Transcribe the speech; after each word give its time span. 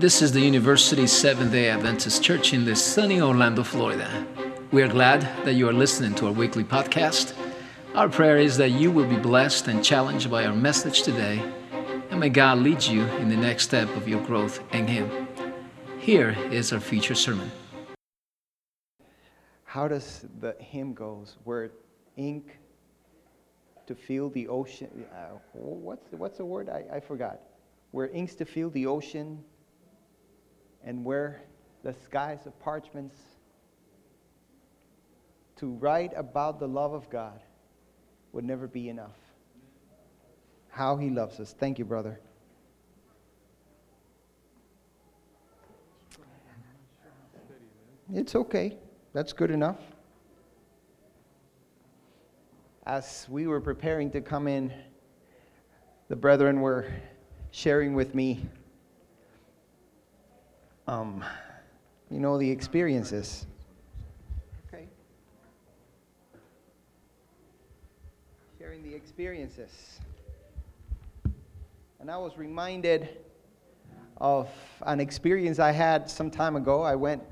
This 0.00 0.22
is 0.22 0.32
the 0.32 0.40
University 0.40 1.06
Seventh 1.06 1.52
day 1.52 1.68
Adventist 1.68 2.22
Church 2.22 2.54
in 2.54 2.64
the 2.64 2.74
sunny 2.74 3.20
Orlando, 3.20 3.62
Florida. 3.62 4.26
We 4.72 4.82
are 4.82 4.88
glad 4.88 5.20
that 5.44 5.52
you 5.52 5.68
are 5.68 5.74
listening 5.74 6.14
to 6.14 6.28
our 6.28 6.32
weekly 6.32 6.64
podcast. 6.64 7.34
Our 7.94 8.08
prayer 8.08 8.38
is 8.38 8.56
that 8.56 8.70
you 8.70 8.90
will 8.90 9.06
be 9.06 9.18
blessed 9.18 9.68
and 9.68 9.84
challenged 9.84 10.30
by 10.30 10.46
our 10.46 10.54
message 10.54 11.02
today, 11.02 11.42
and 12.10 12.18
may 12.18 12.30
God 12.30 12.60
lead 12.60 12.82
you 12.82 13.02
in 13.18 13.28
the 13.28 13.36
next 13.36 13.64
step 13.64 13.94
of 13.94 14.08
your 14.08 14.24
growth 14.24 14.62
in 14.72 14.86
Him. 14.86 15.28
Here 15.98 16.30
is 16.50 16.72
our 16.72 16.80
feature 16.80 17.14
sermon. 17.14 17.50
How 19.64 19.86
does 19.86 20.24
the 20.40 20.56
hymn 20.60 20.94
goes? 20.94 21.36
Where 21.44 21.72
ink 22.16 22.56
to 23.86 23.94
feel 23.94 24.30
the 24.30 24.48
ocean. 24.48 24.88
Uh, 25.12 25.36
what's 25.52 26.08
the, 26.08 26.16
what's 26.16 26.38
the 26.38 26.46
word? 26.46 26.70
I, 26.70 26.84
I 26.90 27.00
forgot. 27.00 27.40
Where 27.90 28.08
inks 28.08 28.34
to 28.36 28.46
feel 28.46 28.70
the 28.70 28.86
ocean, 28.86 29.44
and 30.84 31.04
where 31.04 31.42
the 31.82 31.92
skies 31.92 32.46
of 32.46 32.58
parchments. 32.60 33.16
To 35.56 35.72
write 35.72 36.12
about 36.16 36.58
the 36.58 36.68
love 36.68 36.92
of 36.92 37.10
God 37.10 37.42
would 38.32 38.44
never 38.44 38.66
be 38.66 38.88
enough. 38.88 39.16
How 40.70 40.96
He 40.96 41.10
loves 41.10 41.38
us. 41.40 41.54
Thank 41.58 41.78
you, 41.78 41.84
brother. 41.84 42.20
It's 48.12 48.34
okay. 48.34 48.76
That's 49.12 49.32
good 49.32 49.50
enough. 49.50 49.78
As 52.86 53.26
we 53.28 53.46
were 53.46 53.60
preparing 53.60 54.10
to 54.12 54.20
come 54.20 54.48
in, 54.48 54.72
the 56.08 56.16
brethren 56.16 56.60
were 56.60 56.90
sharing 57.52 57.94
with 57.94 58.14
me, 58.14 58.48
um, 60.90 61.22
you 62.10 62.18
know, 62.18 62.36
the 62.36 62.50
experiences. 62.50 63.46
Okay. 64.66 64.88
Sharing 68.58 68.82
the 68.82 68.92
experiences. 68.92 70.00
And 72.00 72.10
I 72.10 72.16
was 72.16 72.36
reminded 72.36 73.08
of 74.16 74.48
an 74.82 74.98
experience 74.98 75.60
I 75.60 75.70
had 75.70 76.10
some 76.10 76.28
time 76.28 76.56
ago. 76.56 76.82
I 76.82 76.96
went 76.96 77.22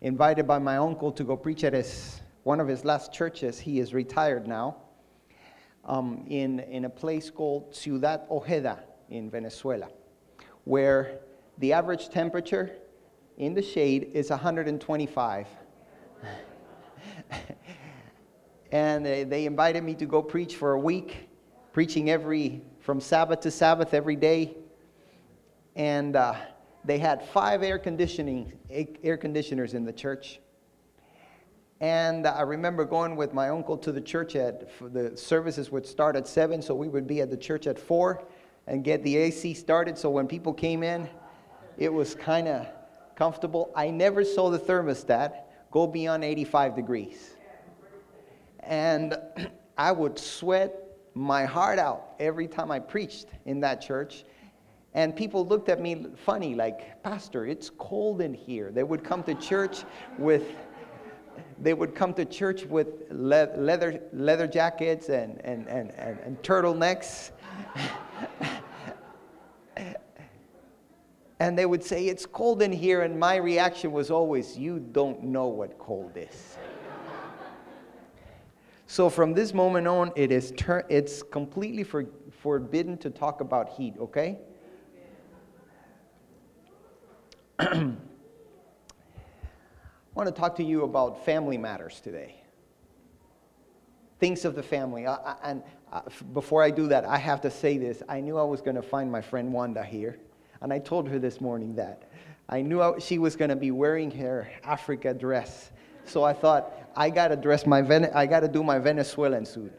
invited 0.00 0.48
by 0.48 0.58
my 0.58 0.78
uncle 0.78 1.12
to 1.12 1.22
go 1.22 1.36
preach 1.36 1.62
at 1.62 1.72
his, 1.72 2.20
one 2.42 2.58
of 2.58 2.66
his 2.66 2.84
last 2.84 3.12
churches. 3.12 3.60
He 3.60 3.78
is 3.78 3.94
retired 3.94 4.48
now. 4.48 4.78
Um, 5.84 6.24
in, 6.28 6.60
in 6.60 6.86
a 6.86 6.90
place 6.90 7.30
called 7.30 7.76
Ciudad 7.76 8.22
Ojeda 8.28 8.80
in 9.08 9.30
Venezuela, 9.30 9.88
where 10.64 11.20
the 11.58 11.74
average 11.74 12.08
temperature 12.08 12.70
in 13.36 13.54
the 13.54 13.62
shade 13.62 14.10
is 14.14 14.30
125. 14.30 15.46
and 18.70 19.06
they 19.06 19.46
invited 19.46 19.82
me 19.82 19.94
to 19.94 20.06
go 20.06 20.22
preach 20.22 20.56
for 20.56 20.72
a 20.72 20.78
week, 20.78 21.28
preaching 21.72 22.10
every, 22.10 22.62
from 22.80 23.00
Sabbath 23.00 23.40
to 23.40 23.50
Sabbath 23.50 23.94
every 23.94 24.16
day. 24.16 24.56
And 25.74 26.14
uh, 26.14 26.34
they 26.84 26.98
had 26.98 27.26
five 27.28 27.62
air 27.62 27.78
conditioning 27.78 28.52
air 29.02 29.16
conditioners 29.16 29.74
in 29.74 29.84
the 29.84 29.92
church. 29.92 30.40
And 31.80 32.26
I 32.26 32.42
remember 32.42 32.84
going 32.84 33.16
with 33.16 33.34
my 33.34 33.48
uncle 33.48 33.76
to 33.78 33.90
the 33.90 34.00
church 34.00 34.36
at 34.36 34.70
the 34.80 35.16
services 35.16 35.72
would 35.72 35.84
start 35.84 36.14
at 36.14 36.28
seven, 36.28 36.62
so 36.62 36.74
we 36.74 36.88
would 36.88 37.06
be 37.06 37.20
at 37.20 37.30
the 37.30 37.36
church 37.36 37.66
at 37.66 37.78
four 37.78 38.22
and 38.68 38.84
get 38.84 39.02
the 39.02 39.16
AC 39.16 39.54
started. 39.54 39.98
So 39.98 40.08
when 40.08 40.28
people 40.28 40.54
came 40.54 40.82
in, 40.82 41.08
it 41.76 41.92
was 41.92 42.14
kind 42.14 42.46
of 42.46 42.66
comfortable. 43.16 43.70
I 43.74 43.90
never 43.90 44.24
saw 44.24 44.50
the 44.50 44.58
thermostat 44.58 45.44
go 45.70 45.86
beyond 45.86 46.24
85 46.24 46.76
degrees. 46.76 47.34
And 48.60 49.16
I 49.78 49.92
would 49.92 50.18
sweat 50.18 50.80
my 51.14 51.44
heart 51.44 51.78
out 51.78 52.14
every 52.18 52.48
time 52.48 52.70
I 52.70 52.78
preached 52.78 53.26
in 53.44 53.60
that 53.60 53.80
church. 53.80 54.24
And 54.94 55.16
people 55.16 55.44
looked 55.46 55.68
at 55.68 55.80
me 55.80 56.06
funny, 56.24 56.54
like, 56.54 57.02
Pastor, 57.02 57.46
it's 57.46 57.70
cold 57.78 58.20
in 58.20 58.32
here. 58.32 58.70
They 58.70 58.84
would 58.84 59.02
come 59.02 59.24
to 59.24 59.34
church 59.34 59.84
with 60.18 60.44
they 61.60 61.74
would 61.74 61.94
come 61.94 62.14
to 62.14 62.24
church 62.24 62.64
with 62.64 63.10
le- 63.10 63.50
leather, 63.56 64.00
leather 64.12 64.46
jackets 64.46 65.08
and, 65.08 65.40
and, 65.44 65.66
and, 65.68 65.90
and, 65.92 66.18
and 66.20 66.42
turtlenecks. 66.42 67.32
and 71.40 71.58
they 71.58 71.66
would 71.66 71.82
say, 71.82 72.06
It's 72.06 72.26
cold 72.26 72.62
in 72.62 72.72
here. 72.72 73.02
And 73.02 73.18
my 73.18 73.36
reaction 73.36 73.92
was 73.92 74.10
always, 74.10 74.56
You 74.56 74.78
don't 74.78 75.22
know 75.24 75.48
what 75.48 75.78
cold 75.78 76.12
is. 76.16 76.56
so 78.86 79.10
from 79.10 79.34
this 79.34 79.52
moment 79.52 79.86
on, 79.86 80.12
it 80.16 80.30
is 80.30 80.52
ter- 80.56 80.86
it's 80.88 81.22
completely 81.22 81.82
for- 81.82 82.06
forbidden 82.40 82.96
to 82.98 83.10
talk 83.10 83.40
about 83.40 83.70
heat, 83.70 83.94
okay? 83.98 84.38
I 87.58 87.92
want 90.14 90.28
to 90.28 90.32
talk 90.32 90.54
to 90.56 90.64
you 90.64 90.84
about 90.84 91.24
family 91.24 91.58
matters 91.58 92.00
today. 92.00 92.36
Things 94.20 94.44
of 94.44 94.54
the 94.54 94.62
family. 94.62 95.06
I, 95.06 95.14
I, 95.14 95.36
and 95.42 95.62
uh, 95.92 96.02
before 96.32 96.62
I 96.62 96.70
do 96.70 96.86
that, 96.88 97.04
I 97.04 97.16
have 97.18 97.40
to 97.42 97.50
say 97.50 97.78
this. 97.78 98.02
I 98.08 98.20
knew 98.20 98.38
I 98.38 98.44
was 98.44 98.60
going 98.60 98.76
to 98.76 98.82
find 98.82 99.10
my 99.10 99.20
friend 99.20 99.52
Wanda 99.52 99.82
here, 99.82 100.18
and 100.64 100.72
I 100.72 100.78
told 100.78 101.06
her 101.10 101.18
this 101.18 101.42
morning 101.42 101.74
that. 101.74 102.04
I 102.48 102.62
knew 102.62 102.96
she 102.98 103.18
was 103.18 103.36
going 103.36 103.50
to 103.50 103.56
be 103.56 103.70
wearing 103.70 104.10
her 104.12 104.50
Africa 104.64 105.12
dress. 105.12 105.70
So 106.06 106.24
I 106.24 106.32
thought, 106.32 106.72
I 106.96 107.10
got 107.10 107.28
to 107.28 107.36
dress 107.36 107.66
my, 107.66 107.82
Ven- 107.82 108.10
I 108.14 108.24
got 108.24 108.40
to 108.40 108.48
do 108.48 108.62
my 108.62 108.78
Venezuelan 108.78 109.44
suit 109.44 109.72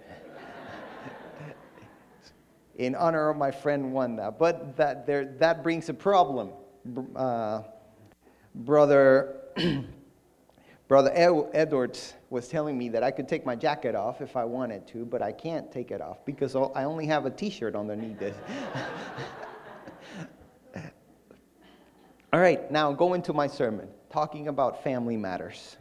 in 2.76 2.94
honor 2.94 3.30
of 3.30 3.38
my 3.38 3.50
friend 3.50 3.94
Wanda. 3.94 4.32
But 4.32 4.78
that, 4.78 5.08
there, 5.08 5.26
that 5.40 5.64
brings 5.64 5.90
a 5.90 5.94
problem 5.94 6.52
uh, 7.16 7.64
brother 8.54 9.42
brother 10.88 11.12
Edwards 11.16 12.14
was 12.30 12.48
telling 12.48 12.78
me 12.78 12.90
that 12.90 13.02
I 13.02 13.10
could 13.10 13.28
take 13.28 13.44
my 13.44 13.56
jacket 13.56 13.96
off 13.96 14.22
if 14.22 14.36
I 14.36 14.46
wanted 14.46 14.86
to, 14.90 15.04
but 15.04 15.24
I 15.24 15.32
can't 15.32 15.72
take 15.72 15.90
it 15.90 16.00
off 16.00 16.24
because 16.26 16.56
I 16.56 16.84
only 16.84 17.08
have 17.08 17.26
a 17.26 17.32
T-shirt 17.32 17.76
underneath 17.76 18.22
it. 18.22 18.36
All 22.36 22.42
right, 22.42 22.70
now 22.70 22.92
go 22.92 23.14
into 23.14 23.32
my 23.32 23.48
sermon, 23.48 23.88
talking 24.10 24.50
about 24.50 24.84
family 24.84 25.16
matters. 25.16 25.78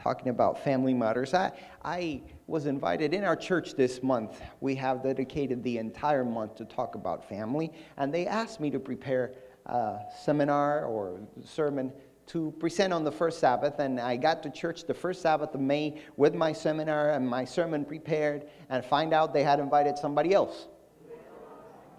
Talking 0.00 0.28
about 0.28 0.64
family 0.64 0.94
matters. 0.94 1.34
I, 1.34 1.52
I 1.84 2.22
was 2.46 2.64
invited 2.64 3.12
in 3.12 3.22
our 3.22 3.36
church 3.36 3.74
this 3.74 4.02
month. 4.02 4.40
We 4.62 4.74
have 4.76 5.02
dedicated 5.02 5.62
the 5.62 5.76
entire 5.76 6.24
month 6.24 6.54
to 6.54 6.64
talk 6.64 6.94
about 6.94 7.28
family, 7.28 7.74
and 7.98 8.10
they 8.10 8.26
asked 8.26 8.58
me 8.58 8.70
to 8.70 8.80
prepare 8.80 9.34
a 9.66 9.98
seminar 10.24 10.86
or 10.86 11.20
sermon 11.44 11.92
to 12.28 12.50
present 12.52 12.94
on 12.94 13.04
the 13.04 13.12
first 13.12 13.38
Sabbath. 13.38 13.80
And 13.80 14.00
I 14.00 14.16
got 14.16 14.42
to 14.44 14.50
church 14.50 14.86
the 14.86 14.94
first 14.94 15.20
Sabbath 15.20 15.54
of 15.54 15.60
May 15.60 16.00
with 16.16 16.34
my 16.34 16.54
seminar 16.54 17.10
and 17.10 17.28
my 17.28 17.44
sermon 17.44 17.84
prepared, 17.84 18.46
and 18.70 18.82
find 18.82 19.12
out 19.12 19.34
they 19.34 19.44
had 19.44 19.60
invited 19.60 19.98
somebody 19.98 20.32
else. 20.32 20.68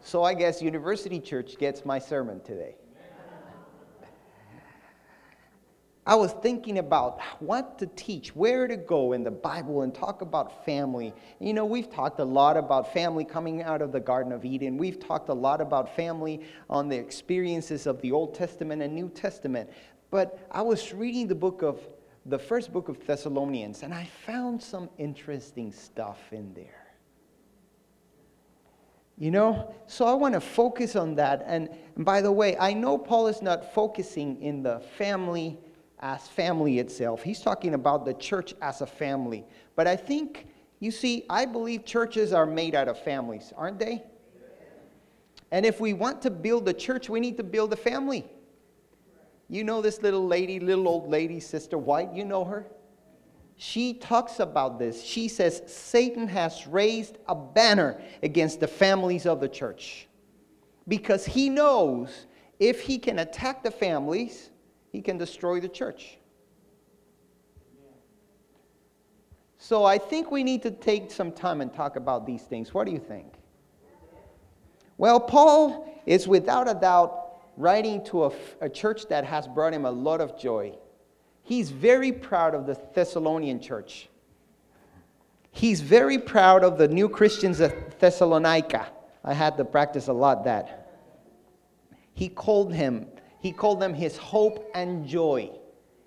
So 0.04 0.24
I 0.24 0.34
guess 0.34 0.62
University 0.62 1.20
Church 1.20 1.58
gets 1.58 1.86
my 1.86 2.00
sermon 2.00 2.42
today. 2.42 2.76
I 6.04 6.16
was 6.16 6.32
thinking 6.34 6.80
about 6.80 7.22
what 7.40 7.78
to 7.78 7.86
teach, 7.86 8.36
where 8.36 8.68
to 8.68 8.76
go 8.76 9.14
in 9.14 9.24
the 9.24 9.30
Bible 9.30 9.84
and 9.84 9.94
talk 9.94 10.24
about 10.24 10.66
family. 10.66 11.14
You 11.40 11.54
know, 11.54 11.64
we've 11.64 11.92
talked 11.92 12.20
a 12.20 12.26
lot 12.26 12.58
about 12.58 12.92
family 12.92 13.24
coming 13.24 13.62
out 13.62 13.84
of 13.84 13.92
the 13.92 14.00
Garden 14.00 14.32
of 14.32 14.44
Eden. 14.44 14.78
We've 14.78 15.00
talked 15.00 15.30
a 15.30 15.34
lot 15.34 15.62
about 15.62 15.96
family 15.96 16.42
on 16.72 16.90
the 16.90 16.98
experiences 16.98 17.86
of 17.86 18.02
the 18.02 18.12
Old 18.12 18.34
Testament 18.34 18.82
and 18.82 18.96
New 18.96 19.10
Testament. 19.10 19.70
But 20.10 20.40
I 20.52 20.64
was 20.64 20.92
reading 20.92 21.28
the 21.28 21.36
book 21.36 21.62
of 21.62 21.80
the 22.26 22.40
first 22.40 22.74
book 22.74 22.90
of 22.90 23.06
Thessalonians 23.06 23.84
and 23.84 23.94
I 23.94 24.06
found 24.26 24.62
some 24.62 24.90
interesting 24.98 25.72
stuff 25.72 26.34
in 26.34 26.52
there. 26.56 26.81
You 29.22 29.30
know, 29.30 29.72
so 29.86 30.08
I 30.08 30.14
want 30.14 30.34
to 30.34 30.42
focus 30.42 30.96
on 30.96 31.14
that. 31.14 31.44
And 31.46 31.70
by 31.96 32.22
the 32.22 32.32
way, 32.32 32.58
I 32.58 32.74
know 32.74 32.98
Paul 32.98 33.28
is 33.28 33.40
not 33.40 33.72
focusing 33.72 34.42
in 34.42 34.64
the 34.64 34.80
family 34.98 35.60
as 36.00 36.28
family 36.28 36.80
itself. 36.80 37.22
He's 37.22 37.40
talking 37.40 37.76
about 37.76 38.04
the 38.04 38.16
church 38.16 38.56
as 38.64 38.82
a 38.82 38.88
family. 38.88 39.46
But 39.76 39.86
I 39.86 39.96
think, 39.96 40.48
you 40.80 40.90
see, 40.90 41.24
I 41.30 41.46
believe 41.46 41.86
churches 41.86 42.34
are 42.34 42.48
made 42.48 42.74
out 42.74 42.88
of 42.88 42.98
families, 42.98 43.54
aren't 43.56 43.78
they? 43.78 44.02
And 45.52 45.68
if 45.68 45.80
we 45.80 45.94
want 45.94 46.24
to 46.24 46.32
build 46.32 46.68
a 46.68 46.74
church, 46.74 47.08
we 47.08 47.20
need 47.20 47.38
to 47.38 47.44
build 47.44 47.72
a 47.74 47.78
family. 47.78 48.26
You 49.50 49.64
know 49.64 49.84
this 49.84 50.02
little 50.02 50.26
lady, 50.26 50.60
little 50.60 50.88
old 50.88 51.12
lady, 51.12 51.40
Sister 51.40 51.78
White, 51.78 52.12
you 52.12 52.26
know 52.26 52.44
her? 52.44 52.66
She 53.64 53.94
talks 53.94 54.40
about 54.40 54.80
this. 54.80 55.04
She 55.04 55.28
says 55.28 55.62
Satan 55.68 56.28
has 56.30 56.66
raised 56.66 57.20
a 57.28 57.36
banner 57.36 58.02
against 58.24 58.60
the 58.60 58.68
families 58.68 59.28
of 59.28 59.40
the 59.40 59.48
church 59.48 60.08
because 60.88 61.28
he 61.28 61.48
knows 61.48 62.26
if 62.60 62.82
he 62.82 62.98
can 62.98 63.20
attack 63.20 63.62
the 63.62 63.70
families, 63.70 64.50
he 64.92 65.00
can 65.00 65.20
destroy 65.20 65.60
the 65.60 65.70
church. 65.70 66.18
So 69.60 69.86
I 69.86 70.00
think 70.00 70.32
we 70.32 70.44
need 70.44 70.64
to 70.64 70.72
take 70.72 71.12
some 71.12 71.32
time 71.32 71.62
and 71.62 71.72
talk 71.72 71.98
about 71.98 72.26
these 72.26 72.42
things. 72.42 72.74
What 72.74 72.88
do 72.88 72.92
you 72.92 73.00
think? 73.00 73.32
Well, 74.98 75.20
Paul 75.20 76.02
is 76.08 76.28
without 76.28 76.68
a 76.68 76.74
doubt 76.74 77.44
writing 77.58 78.04
to 78.06 78.24
a, 78.24 78.32
a, 78.62 78.70
church 78.70 79.08
that 79.10 79.24
has 79.24 79.48
brought 79.48 79.72
him 79.72 79.86
a 79.86 79.92
lot 79.92 80.20
of 80.20 80.40
joy. 80.40 80.76
He's 81.52 81.70
very 81.70 82.14
proud 82.14 82.56
of 82.56 82.66
the 82.66 82.80
Thessalonian 82.94 83.60
church. 83.60 84.08
He's 85.52 85.82
very 85.82 86.18
proud 86.18 86.64
of 86.64 86.78
the 86.78 86.88
new 86.88 87.10
Christians 87.10 87.60
of 87.60 87.74
Thessalonica. 88.00 88.88
I 89.22 89.34
had 89.34 89.58
to 89.58 89.66
practice 89.66 90.08
a 90.08 90.14
lot 90.14 90.46
that. 90.46 90.94
He 92.14 92.30
called 92.30 92.74
him, 92.74 93.06
he 93.42 93.52
called 93.52 93.82
them 93.82 93.94
his 93.94 94.16
hope 94.16 94.72
and 94.74 95.06
joy. 95.06 95.52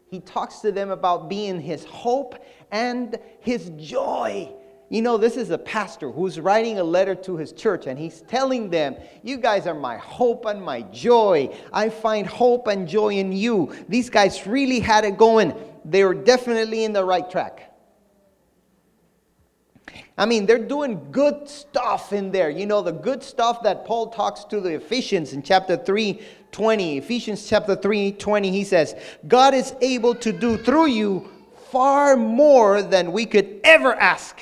He 0.08 0.20
talks 0.20 0.60
to 0.60 0.72
them 0.72 0.88
about 0.88 1.28
being 1.28 1.60
his 1.60 1.84
hope 1.84 2.42
and 2.72 3.18
his 3.40 3.70
joy. 3.76 4.50
You 4.90 5.02
know, 5.02 5.16
this 5.16 5.36
is 5.36 5.50
a 5.50 5.58
pastor 5.58 6.10
who's 6.10 6.38
writing 6.38 6.78
a 6.78 6.84
letter 6.84 7.14
to 7.14 7.36
his 7.36 7.52
church 7.52 7.86
and 7.86 7.98
he's 7.98 8.20
telling 8.22 8.70
them, 8.70 8.96
You 9.22 9.38
guys 9.38 9.66
are 9.66 9.74
my 9.74 9.96
hope 9.96 10.44
and 10.44 10.62
my 10.62 10.82
joy. 10.82 11.54
I 11.72 11.88
find 11.88 12.26
hope 12.26 12.66
and 12.66 12.86
joy 12.86 13.14
in 13.14 13.32
you. 13.32 13.74
These 13.88 14.10
guys 14.10 14.46
really 14.46 14.80
had 14.80 15.04
it 15.04 15.16
going. 15.16 15.54
They 15.84 16.04
were 16.04 16.14
definitely 16.14 16.84
in 16.84 16.92
the 16.92 17.04
right 17.04 17.28
track. 17.28 17.70
I 20.16 20.26
mean, 20.26 20.46
they're 20.46 20.58
doing 20.58 21.10
good 21.10 21.48
stuff 21.48 22.12
in 22.12 22.30
there. 22.30 22.48
You 22.48 22.66
know, 22.66 22.82
the 22.82 22.92
good 22.92 23.22
stuff 23.22 23.62
that 23.64 23.84
Paul 23.84 24.08
talks 24.10 24.44
to 24.44 24.60
the 24.60 24.74
Ephesians 24.74 25.32
in 25.32 25.42
chapter 25.42 25.76
3 25.76 26.20
20. 26.52 26.98
Ephesians 26.98 27.48
chapter 27.48 27.74
3 27.74 28.12
20, 28.12 28.50
he 28.50 28.62
says, 28.62 28.94
God 29.26 29.54
is 29.54 29.74
able 29.80 30.14
to 30.16 30.30
do 30.30 30.56
through 30.56 30.86
you 30.86 31.28
far 31.72 32.16
more 32.16 32.80
than 32.82 33.10
we 33.10 33.26
could 33.26 33.60
ever 33.64 33.94
ask. 33.94 34.38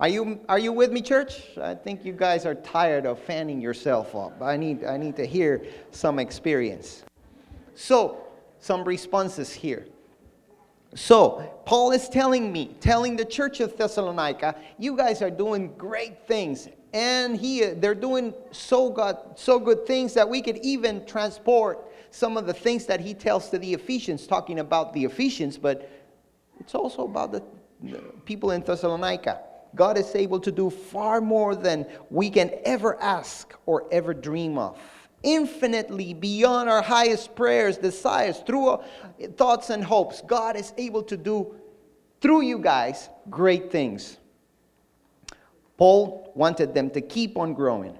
Are 0.00 0.08
you, 0.08 0.40
are 0.48 0.58
you 0.58 0.72
with 0.72 0.92
me, 0.92 1.02
church? 1.02 1.42
I 1.60 1.74
think 1.74 2.06
you 2.06 2.14
guys 2.14 2.46
are 2.46 2.54
tired 2.54 3.04
of 3.04 3.18
fanning 3.18 3.60
yourself 3.60 4.16
up. 4.16 4.40
I 4.40 4.56
need, 4.56 4.82
I 4.82 4.96
need 4.96 5.14
to 5.16 5.26
hear 5.26 5.62
some 5.90 6.18
experience. 6.18 7.04
So, 7.74 8.26
some 8.60 8.82
responses 8.84 9.52
here. 9.52 9.86
So, 10.94 11.62
Paul 11.66 11.92
is 11.92 12.08
telling 12.08 12.50
me, 12.50 12.76
telling 12.80 13.14
the 13.14 13.26
church 13.26 13.60
of 13.60 13.76
Thessalonica, 13.76 14.56
you 14.78 14.96
guys 14.96 15.20
are 15.20 15.30
doing 15.30 15.74
great 15.76 16.26
things. 16.26 16.70
And 16.94 17.36
he, 17.36 17.66
they're 17.66 17.94
doing 17.94 18.32
so 18.52 18.88
good, 18.88 19.18
so 19.36 19.60
good 19.60 19.86
things 19.86 20.14
that 20.14 20.26
we 20.26 20.40
could 20.40 20.56
even 20.62 21.04
transport 21.04 21.86
some 22.10 22.38
of 22.38 22.46
the 22.46 22.54
things 22.54 22.86
that 22.86 23.00
he 23.00 23.12
tells 23.12 23.50
to 23.50 23.58
the 23.58 23.74
Ephesians, 23.74 24.26
talking 24.26 24.60
about 24.60 24.94
the 24.94 25.04
Ephesians, 25.04 25.58
but 25.58 25.90
it's 26.58 26.74
also 26.74 27.04
about 27.04 27.32
the, 27.32 27.42
the 27.82 27.98
people 28.24 28.52
in 28.52 28.62
Thessalonica. 28.62 29.42
God 29.74 29.98
is 29.98 30.14
able 30.14 30.40
to 30.40 30.52
do 30.52 30.70
far 30.70 31.20
more 31.20 31.54
than 31.54 31.86
we 32.10 32.30
can 32.30 32.50
ever 32.64 33.00
ask 33.00 33.54
or 33.66 33.86
ever 33.92 34.14
dream 34.14 34.58
of 34.58 34.78
infinitely 35.22 36.14
beyond 36.14 36.68
our 36.68 36.82
highest 36.82 37.34
prayers, 37.34 37.78
desires, 37.78 38.38
through 38.46 38.78
thoughts 39.36 39.70
and 39.70 39.84
hopes. 39.84 40.22
God 40.26 40.56
is 40.56 40.72
able 40.78 41.02
to 41.04 41.16
do 41.16 41.54
through 42.20 42.42
you 42.42 42.58
guys 42.58 43.08
great 43.28 43.70
things. 43.70 44.18
Paul 45.76 46.32
wanted 46.34 46.74
them 46.74 46.90
to 46.90 47.00
keep 47.00 47.38
on 47.38 47.54
growing, 47.54 47.98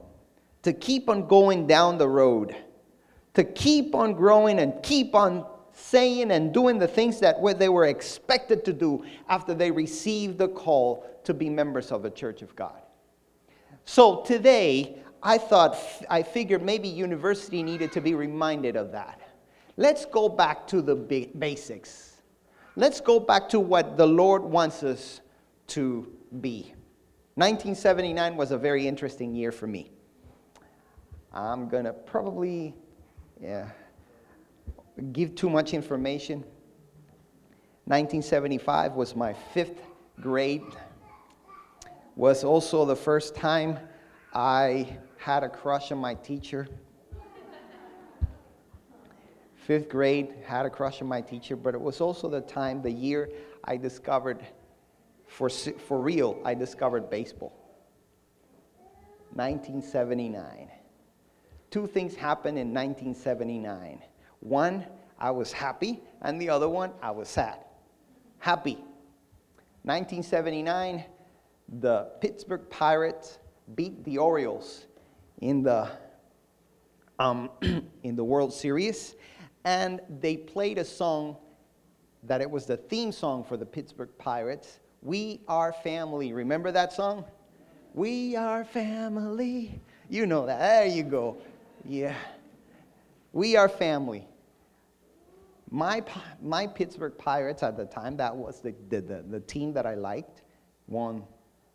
to 0.63 0.73
keep 0.73 1.09
on 1.09 1.27
going 1.27 1.67
down 1.67 1.99
the 1.99 2.09
road, 2.09 2.55
to 3.35 3.45
keep 3.45 3.95
on 3.95 4.13
growing 4.15 4.59
and 4.59 4.83
keep 4.83 5.15
on 5.15 5.47
saying 5.81 6.31
and 6.31 6.53
doing 6.53 6.79
the 6.79 6.87
things 6.87 7.21
that 7.21 7.37
they 7.59 7.69
were 7.69 7.87
expected 7.87 8.65
to 8.65 8.73
do 8.73 9.05
after 9.29 9.55
they 9.55 9.71
received 9.71 10.39
the 10.39 10.49
call 10.49 11.05
to 11.25 11.35
be 11.35 11.49
members 11.49 11.93
of 11.93 12.03
the 12.03 12.11
church 12.11 12.43
of 12.43 12.55
God. 12.55 12.81
So 13.85 14.23
today, 14.23 14.99
I 15.23 15.39
thought, 15.39 15.77
I 16.09 16.23
figured 16.23 16.63
maybe 16.63 16.89
university 16.89 17.63
needed 17.63 17.93
to 17.93 18.01
be 18.01 18.15
reminded 18.15 18.77
of 18.77 18.93
that. 18.93 19.21
Let's 19.77 20.05
go 20.07 20.29
back 20.29 20.67
to 20.69 20.83
the 20.83 20.95
basics. 20.95 22.23
Let's 22.77 23.01
go 23.01 23.19
back 23.19 23.49
to 23.51 23.61
what 23.61 23.97
the 23.97 24.07
Lord 24.07 24.43
wants 24.43 24.83
us 24.83 25.21
to 25.69 26.11
be. 26.41 26.75
1979 27.35 28.37
was 28.37 28.51
a 28.51 28.59
very 28.59 28.87
interesting 28.87 29.35
year 29.35 29.53
for 29.53 29.67
me. 29.67 29.91
I'm 31.33 31.69
going 31.69 31.85
to 31.85 31.93
probably 31.93 32.75
yeah, 33.41 33.71
give 35.13 35.35
too 35.35 35.51
much 35.51 35.75
information. 35.75 36.41
1975 37.85 38.95
was 38.95 39.17
my 39.17 39.33
fifth 39.33 39.83
grade. 40.21 40.63
Was 42.17 42.45
also 42.45 42.85
the 42.85 42.97
first 42.97 43.35
time 43.35 43.79
I 44.35 44.99
had 45.17 45.43
a 45.43 45.49
crush 45.49 45.91
on 45.91 45.99
my 45.99 46.15
teacher. 46.15 46.69
Fifth 49.55 49.89
grade, 49.89 50.35
had 50.45 50.67
a 50.67 50.71
crush 50.71 51.01
on 51.01 51.09
my 51.09 51.21
teacher, 51.21 51.57
but 51.57 51.75
it 51.75 51.81
was 51.81 52.01
also 52.01 52.29
the 52.29 52.41
time, 52.41 52.83
the 52.83 52.91
year 52.91 53.31
I 53.65 53.77
discovered, 53.77 54.45
for, 55.27 55.49
for 55.49 56.01
real, 56.01 56.41
I 56.45 56.55
discovered 56.55 57.09
baseball. 57.11 57.53
1979. 59.35 60.71
Two 61.71 61.87
things 61.87 62.17
happened 62.17 62.59
in 62.59 62.75
1979. 62.75 64.03
One, 64.41 64.87
I 65.19 65.31
was 65.31 65.53
happy, 65.53 66.01
and 66.23 66.41
the 66.41 66.49
other 66.49 66.69
one, 66.69 66.93
I 67.03 67.11
was 67.11 67.29
sad. 67.29 67.59
Happy. 68.39 68.75
1979, 69.83 71.05
the 71.81 72.11
Pittsburgh 72.21 72.69
Pirates 72.71 73.39
beat 73.75 74.03
the 74.05 74.19
Orioles 74.19 74.87
in 75.41 75.63
the, 75.63 75.89
um, 77.19 77.51
in 78.03 78.17
the 78.17 78.25
World 78.25 78.53
Series, 78.53 79.15
and 79.65 80.01
they 80.21 80.37
played 80.37 80.79
a 80.79 80.85
song 80.85 81.37
that 82.25 82.41
it 82.41 82.51
was 82.51 82.67
the 82.67 82.77
theme 82.77 83.13
song 83.13 83.45
for 83.45 83.57
the 83.57 83.67
Pittsburgh 83.67 84.11
Pirates. 84.19 84.81
We 85.03 85.41
are 85.49 85.73
family. 85.73 86.33
Remember 86.33 86.71
that 86.73 86.93
song? 86.93 87.25
We 87.95 88.37
are 88.37 88.65
family. 88.65 89.81
You 90.09 90.27
know 90.27 90.47
that. 90.47 90.59
There 90.59 90.87
you 90.87 91.03
go. 91.03 91.39
Yeah. 91.85 92.15
We 93.33 93.57
are 93.57 93.69
family. 93.69 94.27
My, 95.71 96.03
my 96.43 96.67
Pittsburgh 96.67 97.17
Pirates 97.17 97.63
at 97.63 97.77
the 97.77 97.85
time, 97.85 98.17
that 98.17 98.35
was 98.35 98.61
the, 98.61 98.75
the, 98.89 99.01
the, 99.01 99.25
the 99.29 99.41
team 99.41 99.73
that 99.75 99.87
I 99.87 99.95
liked, 99.95 100.43
won 100.89 101.23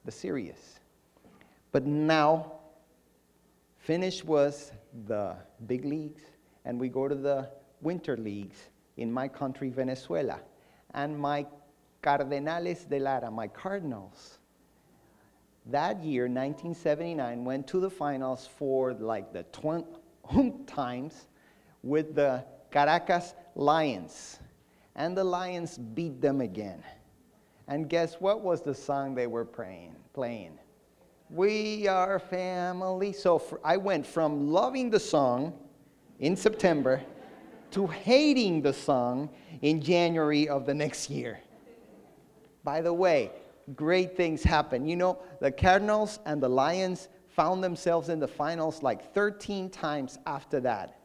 the 0.03 0.11
series. 0.11 0.79
But 1.71 1.85
now 1.85 2.53
Finish 3.77 4.23
was 4.23 4.71
the 5.07 5.35
big 5.67 5.85
leagues, 5.85 6.23
and 6.65 6.79
we 6.79 6.89
go 6.89 7.07
to 7.07 7.15
the 7.15 7.49
winter 7.81 8.17
leagues 8.17 8.57
in 8.97 9.11
my 9.11 9.27
country, 9.27 9.69
Venezuela. 9.69 10.39
And 10.95 11.17
my 11.17 11.45
Cardenales 12.01 12.89
de 12.89 12.99
Lara, 12.99 13.29
my 13.29 13.47
Cardinals, 13.47 14.39
that 15.67 16.03
year, 16.03 16.23
1979, 16.23 17.45
went 17.45 17.67
to 17.67 17.79
the 17.79 17.89
finals 17.89 18.47
for 18.57 18.93
like 18.93 19.31
the 19.31 19.43
20 19.51 19.85
times 20.65 21.27
with 21.83 22.15
the 22.15 22.43
Caracas 22.75 23.35
Lions. 23.55 24.39
And 24.97 25.15
the 25.17 25.23
Lions 25.23 25.77
beat 25.77 26.19
them 26.19 26.41
again. 26.41 26.83
And 27.69 27.89
guess 27.89 28.15
what 28.15 28.41
was 28.41 28.61
the 28.61 28.75
song 28.75 29.15
they 29.15 29.27
were 29.27 29.45
praying, 29.45 29.95
playing? 30.13 30.59
We 31.29 31.87
are 31.87 32.19
family. 32.19 33.13
So 33.13 33.39
for, 33.39 33.61
I 33.63 33.77
went 33.77 34.05
from 34.05 34.51
loving 34.51 34.89
the 34.89 34.99
song 34.99 35.53
in 36.19 36.35
September 36.35 37.01
to 37.71 37.87
hating 37.87 38.61
the 38.61 38.73
song 38.73 39.29
in 39.61 39.81
January 39.81 40.49
of 40.49 40.65
the 40.65 40.73
next 40.73 41.09
year. 41.09 41.39
By 42.65 42.81
the 42.81 42.93
way, 42.93 43.31
great 43.73 44.17
things 44.17 44.43
happen. 44.43 44.85
You 44.85 44.97
know, 44.97 45.19
the 45.39 45.49
Cardinals 45.49 46.19
and 46.25 46.43
the 46.43 46.49
Lions 46.49 47.07
found 47.29 47.63
themselves 47.63 48.09
in 48.09 48.19
the 48.19 48.27
finals 48.27 48.83
like 48.83 49.13
13 49.13 49.69
times 49.69 50.19
after 50.25 50.59
that. 50.59 50.99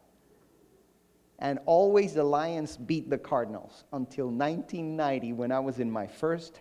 And 1.40 1.59
always 1.64 2.12
the 2.14 2.25
Lions 2.25 2.76
beat 2.76 3.09
the 3.09 3.16
Cardinals 3.16 3.85
until 3.92 4.26
1990 4.26 5.32
when 5.32 5.50
I 5.50 5.59
was 5.59 5.80
in 5.80 5.90
my 5.90 6.06
first 6.06 6.61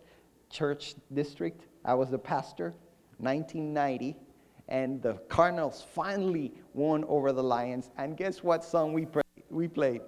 church 0.50 0.96
district. 1.14 1.68
I 1.84 1.94
was 1.94 2.10
the 2.10 2.18
pastor 2.18 2.74
1990, 3.18 4.16
and 4.70 5.02
the 5.02 5.16
Cardinals 5.28 5.86
finally 5.94 6.54
won 6.74 7.04
over 7.06 7.34
the 7.34 7.44
Lions. 7.44 7.92
And 7.98 8.16
guess 8.16 8.42
what 8.42 8.64
song 8.64 8.94
we, 8.94 9.06
pray, 9.06 9.24
we 9.50 9.68
played? 9.68 10.02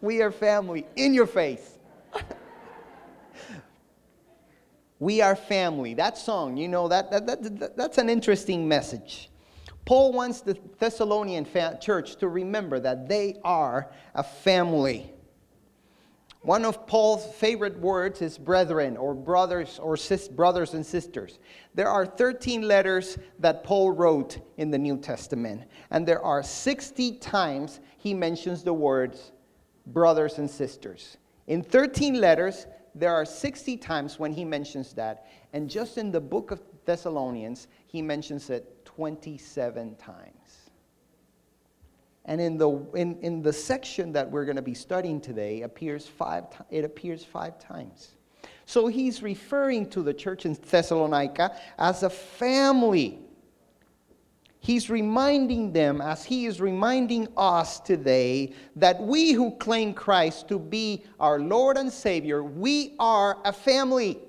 We 0.00 0.22
are 0.22 0.30
family, 0.30 0.86
in 0.94 1.12
your 1.12 1.26
face. 1.26 1.78
we 5.00 5.20
are 5.20 5.34
family. 5.34 5.94
That 5.94 6.16
song, 6.16 6.56
you 6.56 6.68
know, 6.68 6.86
that, 6.86 7.10
that, 7.10 7.26
that, 7.26 7.58
that, 7.58 7.76
that's 7.76 7.98
an 7.98 8.08
interesting 8.08 8.68
message. 8.68 9.31
Paul 9.84 10.12
wants 10.12 10.40
the 10.40 10.56
Thessalonian 10.78 11.44
fa- 11.44 11.78
church 11.80 12.16
to 12.16 12.28
remember 12.28 12.78
that 12.80 13.08
they 13.08 13.36
are 13.44 13.90
a 14.14 14.22
family. 14.22 15.12
One 16.42 16.64
of 16.64 16.86
Paul's 16.86 17.24
favorite 17.36 17.78
words 17.78 18.20
is 18.20 18.36
brethren 18.36 18.96
or 18.96 19.14
brothers 19.14 19.78
or 19.78 19.96
sis- 19.96 20.28
brothers 20.28 20.74
and 20.74 20.84
sisters. 20.84 21.38
There 21.74 21.88
are 21.88 22.04
13 22.04 22.62
letters 22.62 23.16
that 23.38 23.62
Paul 23.62 23.92
wrote 23.92 24.38
in 24.56 24.70
the 24.70 24.78
New 24.78 24.98
Testament, 24.98 25.62
and 25.90 26.06
there 26.06 26.22
are 26.22 26.42
60 26.42 27.18
times 27.18 27.80
he 27.98 28.12
mentions 28.12 28.64
the 28.64 28.74
words 28.74 29.32
brothers 29.86 30.38
and 30.38 30.50
sisters. 30.50 31.16
In 31.46 31.62
13 31.62 32.20
letters, 32.20 32.66
there 32.94 33.12
are 33.12 33.24
60 33.24 33.76
times 33.78 34.18
when 34.18 34.32
he 34.32 34.44
mentions 34.44 34.92
that, 34.94 35.26
and 35.52 35.68
just 35.68 35.98
in 35.98 36.12
the 36.12 36.20
book 36.20 36.50
of 36.50 36.60
Thessalonians, 36.84 37.68
he 37.86 38.02
mentions 38.02 38.50
it 38.50 38.71
27 38.96 39.96
times. 39.96 40.70
And 42.24 42.40
in 42.40 42.56
the, 42.56 42.70
in, 42.94 43.18
in 43.20 43.42
the 43.42 43.52
section 43.52 44.12
that 44.12 44.30
we're 44.30 44.44
going 44.44 44.56
to 44.56 44.62
be 44.62 44.74
studying 44.74 45.20
today, 45.20 45.62
appears 45.62 46.06
five, 46.06 46.44
it 46.70 46.84
appears 46.84 47.24
five 47.24 47.58
times. 47.58 48.12
So 48.64 48.86
he's 48.86 49.22
referring 49.22 49.90
to 49.90 50.02
the 50.02 50.14
church 50.14 50.46
in 50.46 50.54
Thessalonica 50.54 51.58
as 51.78 52.04
a 52.04 52.10
family. 52.10 53.18
He's 54.60 54.88
reminding 54.88 55.72
them, 55.72 56.00
as 56.00 56.24
he 56.24 56.46
is 56.46 56.60
reminding 56.60 57.26
us 57.36 57.80
today, 57.80 58.52
that 58.76 59.02
we 59.02 59.32
who 59.32 59.50
claim 59.56 59.92
Christ 59.92 60.46
to 60.48 60.58
be 60.60 61.02
our 61.18 61.40
Lord 61.40 61.76
and 61.76 61.92
Savior, 61.92 62.44
we 62.44 62.94
are 63.00 63.38
a 63.44 63.52
family. 63.52 64.20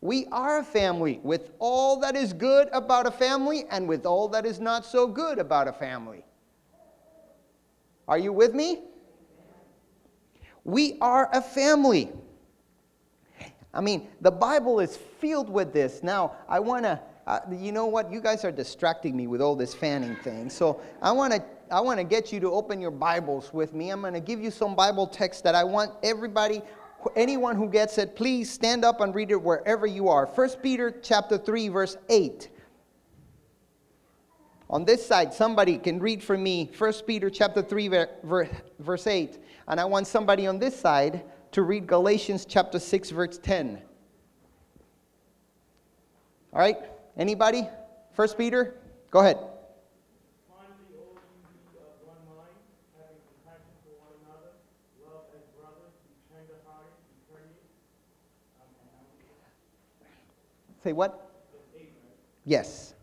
We 0.00 0.26
are 0.26 0.58
a 0.58 0.64
family 0.64 1.20
with 1.22 1.50
all 1.58 2.00
that 2.00 2.16
is 2.16 2.32
good 2.32 2.68
about 2.72 3.06
a 3.06 3.10
family 3.10 3.64
and 3.70 3.88
with 3.88 4.06
all 4.06 4.28
that 4.28 4.44
is 4.44 4.60
not 4.60 4.84
so 4.84 5.06
good 5.06 5.38
about 5.38 5.68
a 5.68 5.72
family. 5.72 6.24
Are 8.06 8.18
you 8.18 8.32
with 8.32 8.54
me? 8.54 8.82
We 10.64 10.98
are 11.00 11.28
a 11.32 11.40
family. 11.40 12.12
I 13.72 13.80
mean, 13.80 14.08
the 14.20 14.30
Bible 14.30 14.80
is 14.80 14.96
filled 14.96 15.50
with 15.50 15.72
this. 15.72 16.02
Now, 16.02 16.32
I 16.48 16.60
want 16.60 16.84
to, 16.84 17.00
uh, 17.26 17.40
you 17.50 17.72
know 17.72 17.86
what? 17.86 18.10
You 18.12 18.20
guys 18.20 18.44
are 18.44 18.52
distracting 18.52 19.16
me 19.16 19.26
with 19.26 19.40
all 19.40 19.56
this 19.56 19.74
fanning 19.74 20.16
thing. 20.16 20.50
So 20.50 20.80
I 21.02 21.12
want 21.12 21.32
to. 21.32 21.42
I 21.68 21.80
want 21.80 21.98
to 21.98 22.04
get 22.04 22.32
you 22.32 22.38
to 22.38 22.52
open 22.52 22.80
your 22.80 22.92
Bibles 22.92 23.52
with 23.52 23.74
me. 23.74 23.90
I'm 23.90 24.00
going 24.00 24.12
to 24.12 24.20
give 24.20 24.40
you 24.40 24.52
some 24.52 24.76
Bible 24.76 25.04
text 25.04 25.42
that 25.42 25.56
I 25.56 25.64
want 25.64 25.90
everybody 26.04 26.62
anyone 27.14 27.56
who 27.56 27.68
gets 27.68 27.98
it, 27.98 28.16
please 28.16 28.50
stand 28.50 28.84
up 28.84 29.00
and 29.00 29.14
read 29.14 29.30
it 29.30 29.40
wherever 29.40 29.86
you 29.86 30.08
are. 30.08 30.26
1 30.26 30.50
Peter 30.62 30.90
chapter 31.02 31.38
3 31.38 31.68
verse 31.68 31.96
8. 32.08 32.48
On 34.68 34.84
this 34.84 35.06
side, 35.06 35.32
somebody 35.32 35.78
can 35.78 36.00
read 36.00 36.22
for 36.22 36.36
me 36.36 36.70
1 36.76 36.92
Peter 37.06 37.30
chapter 37.30 37.62
3 37.62 38.06
verse 38.80 39.06
8. 39.06 39.38
And 39.68 39.78
I 39.78 39.84
want 39.84 40.06
somebody 40.06 40.46
on 40.46 40.58
this 40.58 40.78
side 40.78 41.22
to 41.52 41.62
read 41.62 41.86
Galatians 41.86 42.44
chapter 42.44 42.78
6 42.78 43.10
verse 43.10 43.38
10. 43.38 43.80
All 46.52 46.60
right? 46.60 46.78
Anybody? 47.16 47.68
1 48.16 48.28
Peter? 48.36 48.74
Go 49.10 49.20
ahead. 49.20 49.38
Say 60.86 60.92
what? 60.92 61.32
Yes. 62.44 62.94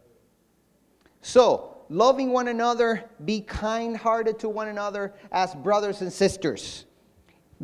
So, 1.21 1.75
loving 1.89 2.31
one 2.31 2.47
another, 2.47 3.03
be 3.25 3.41
kind 3.41 3.97
hearted 3.97 4.39
to 4.39 4.47
one 4.47 4.69
another 4.69 5.13
as 5.33 5.53
brothers 5.53 5.99
and 5.99 6.13
sisters. 6.13 6.85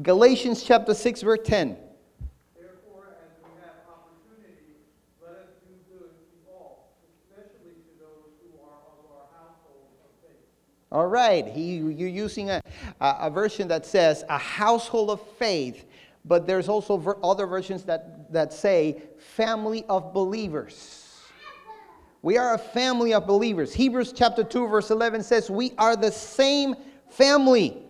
Galatians 0.02 0.62
chapter 0.62 0.94
6, 0.94 1.22
verse 1.22 1.40
10. 1.46 1.78
Therefore, 2.54 3.06
as 3.22 3.32
we 3.42 3.62
have 3.62 3.76
opportunity, 3.88 4.76
let 5.22 5.36
us 5.36 5.48
do 5.66 5.74
good 5.90 6.10
to 6.10 6.52
all, 6.52 6.92
especially 7.32 7.72
to 7.72 7.98
those 7.98 8.34
who 8.44 8.60
are 8.60 8.76
of 8.92 9.06
our 9.16 9.28
household 9.40 9.88
of 10.04 10.12
faith. 10.22 10.44
All 10.92 11.08
right, 11.08 11.48
he, 11.48 11.78
you're 11.78 12.10
using 12.10 12.50
a, 12.50 12.62
a, 13.00 13.16
a 13.22 13.30
version 13.30 13.70
that 13.70 13.86
says 13.86 14.26
a 14.28 14.38
household 14.38 15.12
of 15.12 15.22
faith 15.38 15.86
but 16.30 16.46
there's 16.46 16.70
also 16.70 16.96
ver- 16.96 17.18
other 17.24 17.48
versions 17.48 17.84
that, 17.84 18.32
that 18.32 18.54
say 18.54 19.02
family 19.18 19.84
of 19.90 20.14
believers. 20.14 21.18
We 22.22 22.38
are 22.38 22.54
a 22.54 22.58
family 22.60 23.14
of 23.14 23.26
believers. 23.26 23.74
Hebrews 23.74 24.14
chapter 24.14 24.44
2 24.44 24.68
verse 24.68 24.92
11 24.92 25.24
says 25.24 25.50
we 25.50 25.74
are 25.78 25.96
the 25.96 26.12
same 26.12 26.76
family. 27.10 27.82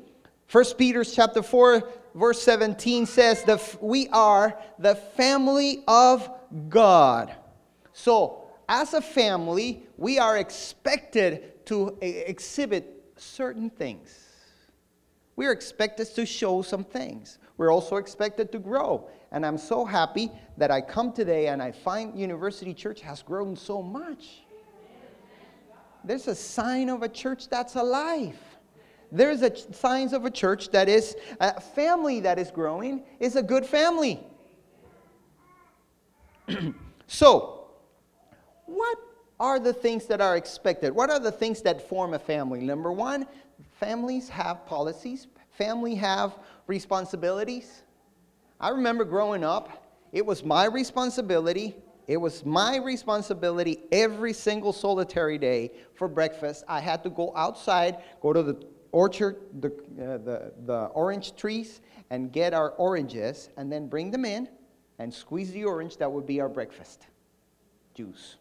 1 0.50 0.66
Peter 0.78 1.04
chapter 1.04 1.44
4 1.44 1.84
verse 2.16 2.42
17 2.42 3.06
says 3.06 3.44
that 3.44 3.78
we 3.82 4.08
are 4.08 4.58
the 4.80 4.96
family 4.96 5.84
of 5.88 6.30
God. 6.70 7.36
So, 7.92 8.46
as 8.70 8.94
a 8.94 9.02
family, 9.02 9.84
we 9.98 10.20
are 10.20 10.38
expected 10.38 11.66
to 11.66 11.98
exhibit 12.02 13.04
certain 13.18 13.70
things. 13.70 14.29
We 15.40 15.46
are 15.46 15.54
expected 15.54 16.14
to 16.16 16.26
show 16.26 16.62
some 16.62 16.84
things 16.84 17.38
we're 17.56 17.72
also 17.72 17.96
expected 17.96 18.52
to 18.52 18.60
grow. 18.60 19.08
And 19.32 19.46
I'm 19.46 19.58
so 19.58 19.86
happy 19.86 20.30
that 20.58 20.70
I 20.70 20.82
come 20.82 21.14
today 21.14 21.48
and 21.48 21.64
I 21.64 21.72
find 21.72 22.20
University 22.20 22.74
Church 22.74 23.00
has 23.00 23.22
grown 23.22 23.56
so 23.56 23.82
much. 23.82 24.42
There's 26.04 26.28
a 26.28 26.36
sign 26.36 26.90
of 26.90 27.04
a 27.04 27.08
church 27.08 27.48
that's 27.48 27.76
alive. 27.76 28.38
There's 29.14 29.42
a 29.42 29.56
signs 29.74 30.12
of 30.12 30.26
a 30.26 30.30
church 30.30 30.72
that 30.72 30.90
is 30.90 31.16
a 31.40 31.62
family 31.62 32.20
that 32.20 32.38
is 32.38 32.52
growing 32.52 33.06
is 33.22 33.38
a 33.38 33.44
good 33.44 33.66
family. 33.66 34.20
so, 37.08 37.70
what 38.66 38.98
are 39.40 39.58
the 39.58 39.72
things 39.72 40.06
that 40.08 40.20
are 40.20 40.36
expected? 40.36 40.94
What 40.94 41.10
are 41.10 41.20
the 41.20 41.32
things 41.32 41.62
that 41.62 41.88
form 41.88 42.14
a 42.14 42.20
family? 42.20 42.60
Number 42.60 42.92
one, 42.92 43.26
families 43.80 44.30
have 44.30 44.66
policies, 44.66 45.28
family 45.52 45.96
have 45.96 46.38
responsibilities. 46.68 47.84
I 48.60 48.70
remember 48.70 49.06
growing 49.06 49.44
up, 49.44 49.90
it 50.12 50.26
was 50.26 50.44
my 50.44 50.66
responsibility. 50.66 51.76
It 52.08 52.18
was 52.18 52.44
my 52.46 52.78
responsibility 52.78 53.82
every 53.92 54.34
single 54.34 54.74
solitary 54.74 55.38
day 55.38 55.72
for 55.94 56.08
breakfast. 56.08 56.64
I 56.68 56.80
had 56.80 57.04
to 57.04 57.10
go 57.10 57.32
outside, 57.36 57.98
go 58.22 58.34
to 58.34 58.42
the 58.42 58.66
orchard, 58.92 59.38
the, 59.62 59.68
uh, 59.68 60.18
the, 60.18 60.54
the 60.66 60.86
orange 60.96 61.36
trees, 61.36 61.82
and 62.10 62.32
get 62.32 62.54
our 62.56 62.72
oranges, 62.72 63.50
and 63.58 63.72
then 63.72 63.88
bring 63.88 64.10
them 64.10 64.26
in 64.26 64.50
and 64.98 65.14
squeeze 65.14 65.52
the 65.52 65.64
orange. 65.66 65.98
That 65.98 66.12
would 66.12 66.26
be 66.26 66.42
our 66.42 66.50
breakfast 66.50 67.06
juice. 67.94 68.38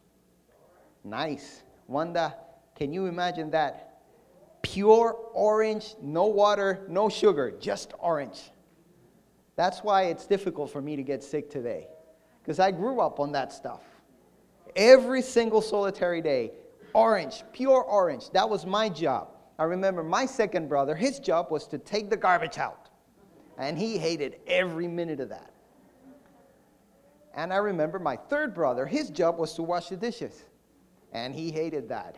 Nice. 1.04 1.62
Wanda, 1.86 2.34
can 2.74 2.92
you 2.92 3.06
imagine 3.06 3.50
that? 3.50 3.87
Pure 4.62 5.16
orange, 5.32 5.94
no 6.00 6.26
water, 6.26 6.84
no 6.88 7.08
sugar, 7.08 7.52
just 7.58 7.92
orange. 7.98 8.50
That's 9.56 9.80
why 9.80 10.04
it's 10.04 10.26
difficult 10.26 10.70
for 10.70 10.80
me 10.80 10.96
to 10.96 11.02
get 11.02 11.22
sick 11.24 11.50
today, 11.50 11.88
because 12.42 12.60
I 12.60 12.70
grew 12.70 13.00
up 13.00 13.20
on 13.20 13.32
that 13.32 13.52
stuff. 13.52 13.82
Every 14.76 15.22
single 15.22 15.60
solitary 15.60 16.20
day, 16.22 16.52
orange, 16.92 17.42
pure 17.52 17.82
orange. 17.82 18.30
That 18.30 18.48
was 18.48 18.64
my 18.64 18.88
job. 18.88 19.28
I 19.58 19.64
remember 19.64 20.04
my 20.04 20.26
second 20.26 20.68
brother, 20.68 20.94
his 20.94 21.18
job 21.18 21.50
was 21.50 21.66
to 21.68 21.78
take 21.78 22.10
the 22.10 22.16
garbage 22.16 22.58
out, 22.58 22.88
and 23.56 23.76
he 23.76 23.98
hated 23.98 24.36
every 24.46 24.86
minute 24.86 25.18
of 25.18 25.30
that. 25.30 25.50
And 27.34 27.52
I 27.52 27.56
remember 27.56 27.98
my 27.98 28.16
third 28.16 28.54
brother, 28.54 28.86
his 28.86 29.10
job 29.10 29.38
was 29.38 29.54
to 29.54 29.62
wash 29.62 29.88
the 29.88 29.96
dishes, 29.96 30.44
and 31.12 31.34
he 31.34 31.50
hated 31.50 31.88
that. 31.88 32.16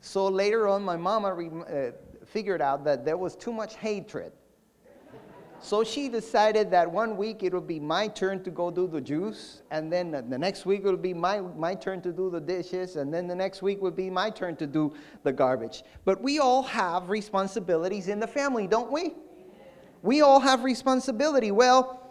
So 0.00 0.28
later 0.28 0.68
on, 0.68 0.82
my 0.82 0.96
mama 0.96 1.34
re- 1.34 1.50
uh, 1.50 1.90
figured 2.26 2.62
out 2.62 2.84
that 2.84 3.04
there 3.04 3.16
was 3.16 3.36
too 3.36 3.52
much 3.52 3.76
hatred. 3.76 4.32
So 5.60 5.82
she 5.82 6.08
decided 6.08 6.70
that 6.70 6.88
one 6.88 7.16
week 7.16 7.42
it 7.42 7.52
would 7.52 7.66
be 7.66 7.80
my 7.80 8.06
turn 8.06 8.44
to 8.44 8.50
go 8.50 8.70
do 8.70 8.86
the 8.86 9.00
juice, 9.00 9.62
and 9.72 9.92
then 9.92 10.12
the 10.12 10.38
next 10.38 10.64
week 10.64 10.80
it 10.80 10.84
would 10.84 11.02
be 11.02 11.12
my, 11.14 11.40
my 11.40 11.74
turn 11.74 12.00
to 12.02 12.12
do 12.12 12.30
the 12.30 12.40
dishes, 12.40 12.94
and 12.94 13.12
then 13.12 13.26
the 13.26 13.34
next 13.34 13.60
week 13.60 13.82
would 13.82 13.96
be 13.96 14.08
my 14.08 14.30
turn 14.30 14.54
to 14.56 14.68
do 14.68 14.94
the 15.24 15.32
garbage. 15.32 15.82
But 16.04 16.22
we 16.22 16.38
all 16.38 16.62
have 16.62 17.08
responsibilities 17.08 18.06
in 18.06 18.20
the 18.20 18.26
family, 18.28 18.68
don't 18.68 18.92
we? 18.92 19.14
We 20.02 20.20
all 20.20 20.38
have 20.38 20.62
responsibility. 20.62 21.50
Well, 21.50 22.08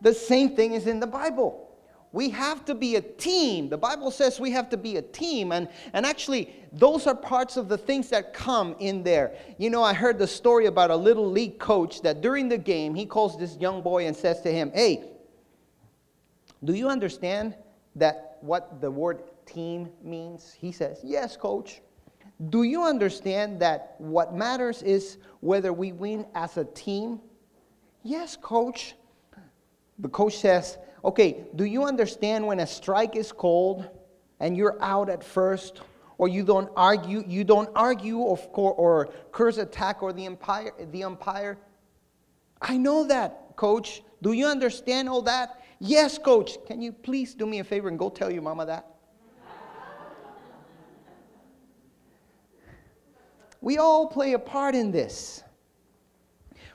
the 0.00 0.14
same 0.14 0.56
thing 0.56 0.72
is 0.72 0.86
in 0.86 1.00
the 1.00 1.06
Bible. 1.06 1.69
We 2.12 2.30
have 2.30 2.64
to 2.64 2.74
be 2.74 2.96
a 2.96 3.00
team. 3.00 3.68
The 3.68 3.78
Bible 3.78 4.10
says 4.10 4.40
we 4.40 4.50
have 4.50 4.68
to 4.70 4.76
be 4.76 4.96
a 4.96 5.02
team. 5.02 5.52
And, 5.52 5.68
and 5.92 6.04
actually, 6.04 6.52
those 6.72 7.06
are 7.06 7.14
parts 7.14 7.56
of 7.56 7.68
the 7.68 7.78
things 7.78 8.08
that 8.08 8.34
come 8.34 8.74
in 8.80 9.04
there. 9.04 9.36
You 9.58 9.70
know, 9.70 9.82
I 9.82 9.94
heard 9.94 10.18
the 10.18 10.26
story 10.26 10.66
about 10.66 10.90
a 10.90 10.96
little 10.96 11.30
league 11.30 11.60
coach 11.60 12.02
that 12.02 12.20
during 12.20 12.48
the 12.48 12.58
game, 12.58 12.96
he 12.96 13.06
calls 13.06 13.38
this 13.38 13.56
young 13.58 13.80
boy 13.80 14.06
and 14.06 14.16
says 14.16 14.40
to 14.42 14.52
him, 14.52 14.72
Hey, 14.74 15.04
do 16.64 16.74
you 16.74 16.88
understand 16.88 17.54
that 17.94 18.38
what 18.40 18.80
the 18.80 18.90
word 18.90 19.22
team 19.46 19.88
means? 20.02 20.52
He 20.52 20.72
says, 20.72 21.00
Yes, 21.04 21.36
coach. 21.36 21.80
Do 22.48 22.62
you 22.62 22.82
understand 22.82 23.60
that 23.60 23.94
what 23.98 24.34
matters 24.34 24.82
is 24.82 25.18
whether 25.40 25.72
we 25.72 25.92
win 25.92 26.26
as 26.34 26.56
a 26.56 26.64
team? 26.64 27.20
Yes, 28.02 28.36
coach. 28.36 28.94
The 29.98 30.08
coach 30.08 30.38
says, 30.38 30.78
Okay, 31.04 31.44
do 31.56 31.64
you 31.64 31.84
understand 31.84 32.46
when 32.46 32.60
a 32.60 32.66
strike 32.66 33.16
is 33.16 33.32
called 33.32 33.88
and 34.38 34.56
you're 34.56 34.76
out 34.82 35.08
at 35.08 35.24
first? 35.24 35.80
Or 36.18 36.28
you 36.28 36.44
don't 36.44 36.70
argue, 36.76 37.24
you 37.26 37.44
don't 37.44 37.70
argue 37.74 38.18
or, 38.18 38.38
or 38.54 39.08
curse 39.32 39.56
attack 39.56 40.02
or 40.02 40.12
the 40.12 40.26
umpire, 40.26 40.72
the 40.92 41.04
umpire. 41.04 41.56
I 42.60 42.76
know 42.76 43.06
that, 43.06 43.56
coach. 43.56 44.02
Do 44.20 44.32
you 44.32 44.46
understand 44.46 45.08
all 45.08 45.22
that? 45.22 45.64
Yes, 45.78 46.18
coach. 46.18 46.58
Can 46.66 46.82
you 46.82 46.92
please 46.92 47.34
do 47.34 47.46
me 47.46 47.60
a 47.60 47.64
favor 47.64 47.88
and 47.88 47.98
go 47.98 48.10
tell 48.10 48.30
your 48.30 48.42
mama 48.42 48.66
that? 48.66 48.86
we 53.62 53.78
all 53.78 54.06
play 54.06 54.34
a 54.34 54.38
part 54.38 54.74
in 54.74 54.90
this. 54.90 55.42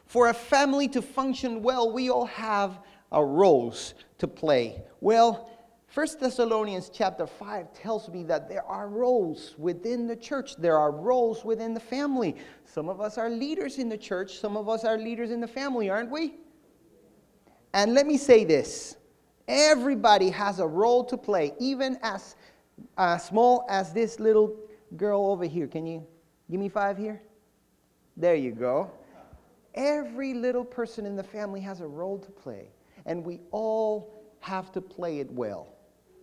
For 0.08 0.29
a 0.29 0.34
family 0.34 0.88
to 0.89 1.03
function 1.03 1.62
well, 1.62 1.91
we 1.91 2.10
all 2.10 2.25
have 2.25 2.79
our 3.12 3.27
roles 3.27 3.94
to 4.17 4.27
play. 4.27 4.81
Well, 5.01 5.50
1 5.93 6.07
Thessalonians 6.19 6.89
chapter 6.93 7.25
5 7.25 7.74
tells 7.74 8.10
me 8.10 8.24
that 8.24 8.50
there 8.50 8.65
are 8.65 8.89
roles 8.89 9.55
within 9.57 10.07
the 10.07 10.15
church. 10.15 10.55
There 10.57 10.77
are 10.77 10.91
roles 10.91 11.45
within 11.45 11.74
the 11.74 11.79
family. 11.79 12.36
Some 12.65 12.89
of 12.89 13.00
us 13.00 13.17
are 13.17 13.29
leaders 13.29 13.77
in 13.77 13.88
the 13.88 13.98
church, 13.98 14.39
some 14.39 14.57
of 14.57 14.67
us 14.67 14.84
are 14.84 14.98
leaders 14.98 15.31
in 15.31 15.39
the 15.39 15.48
family, 15.48 15.89
aren't 15.89 16.12
we? 16.12 16.36
And 17.74 17.93
let 17.93 18.07
me 18.07 18.17
say 18.17 18.43
this 18.43 18.98
everybody 19.48 20.29
has 20.31 20.60
a 20.60 20.67
role 20.67 21.03
to 21.05 21.17
play, 21.17 21.53
even 21.60 21.98
as 22.01 22.36
uh, 22.98 23.17
small 23.17 23.65
as 23.69 23.93
this 23.93 24.19
little 24.19 24.55
girl 24.98 25.27
over 25.27 25.45
here. 25.45 25.67
Can 25.67 25.86
you 25.86 26.05
give 26.50 26.60
me 26.60 26.69
five 26.69 26.98
here? 26.98 27.22
There 28.17 28.36
you 28.36 28.51
go. 28.51 28.91
Every 29.74 30.34
little 30.34 30.63
person 30.63 31.05
in 31.05 31.15
the 31.15 31.24
family 31.24 31.60
has 31.62 31.81
a 31.81 31.88
role 31.88 32.17
to 32.17 32.31
play, 32.31 32.69
and 33.05 33.24
we 33.24 33.39
all 33.51 34.24
have 34.39 34.71
to 34.71 34.81
play 34.81 35.19
it 35.19 35.31
well 35.31 35.74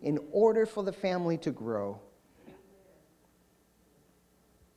in 0.03 0.19
order 0.33 0.67
for 0.67 0.83
the 0.83 0.93
family 0.93 1.39
to 1.39 1.51
grow. 1.51 2.01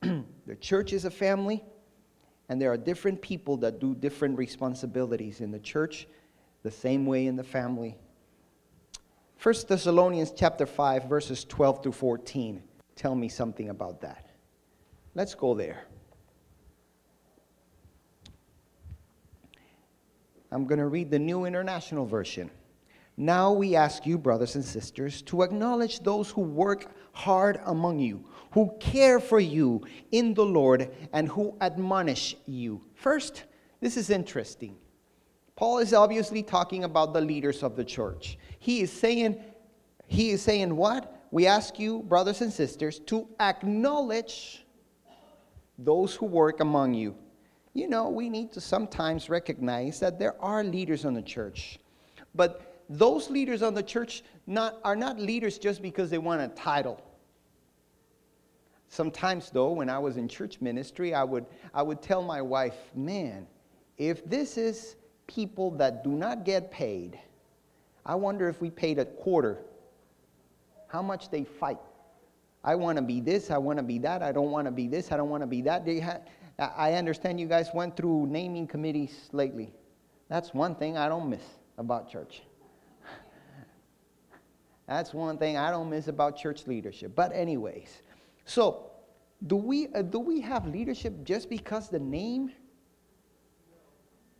the 0.00 0.56
church 0.60 0.92
is 0.92 1.04
a 1.04 1.10
family, 1.10 1.64
and 2.48 2.60
there 2.60 2.70
are 2.70 2.76
different 2.76 3.20
people 3.20 3.56
that 3.56 3.80
do 3.80 3.94
different 3.94 4.38
responsibilities 4.38 5.40
in 5.40 5.50
the 5.50 5.58
church, 5.58 6.06
the 6.62 6.70
same 6.70 7.06
way 7.06 7.26
in 7.26 7.36
the 7.36 7.44
family. 7.44 7.96
1 9.42 9.54
Thessalonians 9.68 10.32
chapter 10.34 10.66
5 10.66 11.04
verses 11.04 11.44
12 11.44 11.82
to 11.82 11.92
14 11.92 12.62
tell 12.94 13.14
me 13.14 13.28
something 13.28 13.68
about 13.68 14.00
that. 14.00 14.30
Let's 15.14 15.34
go 15.34 15.54
there. 15.54 15.84
I'm 20.56 20.64
going 20.64 20.78
to 20.78 20.86
read 20.86 21.10
the 21.10 21.18
New 21.18 21.44
International 21.44 22.06
Version. 22.06 22.50
Now 23.18 23.52
we 23.52 23.76
ask 23.76 24.06
you, 24.06 24.16
brothers 24.16 24.54
and 24.54 24.64
sisters, 24.64 25.20
to 25.24 25.42
acknowledge 25.42 26.00
those 26.00 26.30
who 26.30 26.40
work 26.40 26.90
hard 27.12 27.60
among 27.66 27.98
you, 27.98 28.24
who 28.52 28.74
care 28.80 29.20
for 29.20 29.38
you 29.38 29.82
in 30.12 30.32
the 30.32 30.46
Lord, 30.46 30.90
and 31.12 31.28
who 31.28 31.54
admonish 31.60 32.36
you. 32.46 32.80
First, 32.94 33.44
this 33.82 33.98
is 33.98 34.08
interesting. 34.08 34.78
Paul 35.56 35.76
is 35.80 35.92
obviously 35.92 36.42
talking 36.42 36.84
about 36.84 37.12
the 37.12 37.20
leaders 37.20 37.62
of 37.62 37.76
the 37.76 37.84
church. 37.84 38.38
He 38.58 38.80
is 38.80 38.90
saying, 38.90 39.38
he 40.06 40.30
is 40.30 40.40
saying 40.40 40.74
what? 40.74 41.28
We 41.30 41.46
ask 41.46 41.78
you, 41.78 42.02
brothers 42.04 42.40
and 42.40 42.50
sisters, 42.50 42.98
to 43.00 43.28
acknowledge 43.40 44.64
those 45.76 46.14
who 46.14 46.24
work 46.24 46.60
among 46.60 46.94
you 46.94 47.14
you 47.76 47.88
know, 47.88 48.08
we 48.08 48.30
need 48.30 48.52
to 48.52 48.60
sometimes 48.60 49.28
recognize 49.28 50.00
that 50.00 50.18
there 50.18 50.34
are 50.42 50.64
leaders 50.64 51.04
on 51.04 51.12
the 51.12 51.20
church. 51.20 51.78
But 52.34 52.82
those 52.88 53.28
leaders 53.28 53.62
on 53.62 53.74
the 53.74 53.82
church 53.82 54.22
not, 54.46 54.78
are 54.82 54.96
not 54.96 55.20
leaders 55.20 55.58
just 55.58 55.82
because 55.82 56.08
they 56.08 56.16
want 56.16 56.40
a 56.40 56.48
title. 56.48 57.02
Sometimes, 58.88 59.50
though, 59.50 59.72
when 59.72 59.90
I 59.90 59.98
was 59.98 60.16
in 60.16 60.26
church 60.26 60.58
ministry, 60.62 61.12
I 61.12 61.22
would, 61.22 61.44
I 61.74 61.82
would 61.82 62.00
tell 62.00 62.22
my 62.22 62.40
wife, 62.40 62.76
man, 62.94 63.46
if 63.98 64.24
this 64.24 64.56
is 64.56 64.96
people 65.26 65.70
that 65.72 66.02
do 66.02 66.10
not 66.10 66.44
get 66.44 66.70
paid, 66.70 67.18
I 68.06 68.14
wonder 68.14 68.48
if 68.48 68.62
we 68.62 68.70
paid 68.70 68.98
a 68.98 69.04
quarter, 69.04 69.58
how 70.88 71.02
much 71.02 71.30
they 71.30 71.44
fight. 71.44 71.78
I 72.64 72.74
want 72.74 72.96
to 72.96 73.02
be 73.02 73.20
this, 73.20 73.50
I 73.50 73.58
want 73.58 73.78
to 73.78 73.82
be 73.82 73.98
that, 73.98 74.22
I 74.22 74.32
don't 74.32 74.50
want 74.50 74.66
to 74.66 74.70
be 74.70 74.88
this, 74.88 75.12
I 75.12 75.18
don't 75.18 75.28
want 75.28 75.42
to 75.42 75.46
be 75.46 75.60
that. 75.62 75.84
They 75.84 76.00
ha- 76.00 76.20
I 76.58 76.94
understand 76.94 77.38
you 77.38 77.46
guys 77.46 77.70
went 77.74 77.96
through 77.96 78.28
naming 78.28 78.66
committees 78.66 79.28
lately. 79.32 79.74
That's 80.28 80.54
one 80.54 80.74
thing 80.74 80.96
I 80.96 81.08
don't 81.08 81.28
miss 81.28 81.44
about 81.76 82.10
church. 82.10 82.42
That's 84.88 85.12
one 85.12 85.36
thing 85.36 85.58
I 85.58 85.70
don't 85.70 85.90
miss 85.90 86.08
about 86.08 86.36
church 86.38 86.66
leadership. 86.66 87.14
But, 87.14 87.32
anyways, 87.34 88.02
so 88.46 88.90
do 89.46 89.56
we, 89.56 89.88
uh, 89.88 90.00
do 90.00 90.18
we 90.18 90.40
have 90.40 90.66
leadership 90.66 91.24
just 91.24 91.50
because 91.50 91.90
the 91.90 91.98
name? 91.98 92.52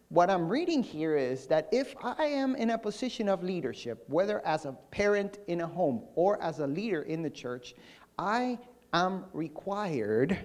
What 0.09 0.31
I'm 0.31 0.49
reading 0.49 0.83
here 0.83 1.17
is 1.17 1.47
that 1.49 1.69
if 1.71 1.95
I 2.03 2.25
am 2.25 2.55
in 2.55 2.71
a 2.71 2.79
position 2.79 3.29
of 3.29 3.43
leadership, 3.43 4.05
whether 4.07 4.45
as 4.47 4.65
a 4.65 4.73
parent 4.91 5.41
in 5.49 5.61
a 5.61 5.67
home 5.67 6.05
or 6.15 6.41
as 6.41 6.61
a 6.61 6.67
leader 6.67 7.03
in 7.03 7.23
the 7.23 7.31
church, 7.31 7.75
I 8.19 8.59
am 8.95 9.25
required 9.33 10.39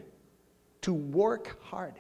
to 0.82 0.94
work 0.94 1.62
hard. 1.64 2.00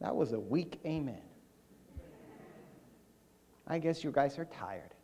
That 0.00 0.14
was 0.14 0.32
a 0.32 0.40
weak 0.40 0.80
amen. 0.84 1.22
I 3.68 3.78
guess 3.78 4.02
you 4.02 4.10
guys 4.10 4.38
are 4.38 4.46
tired. 4.46 4.94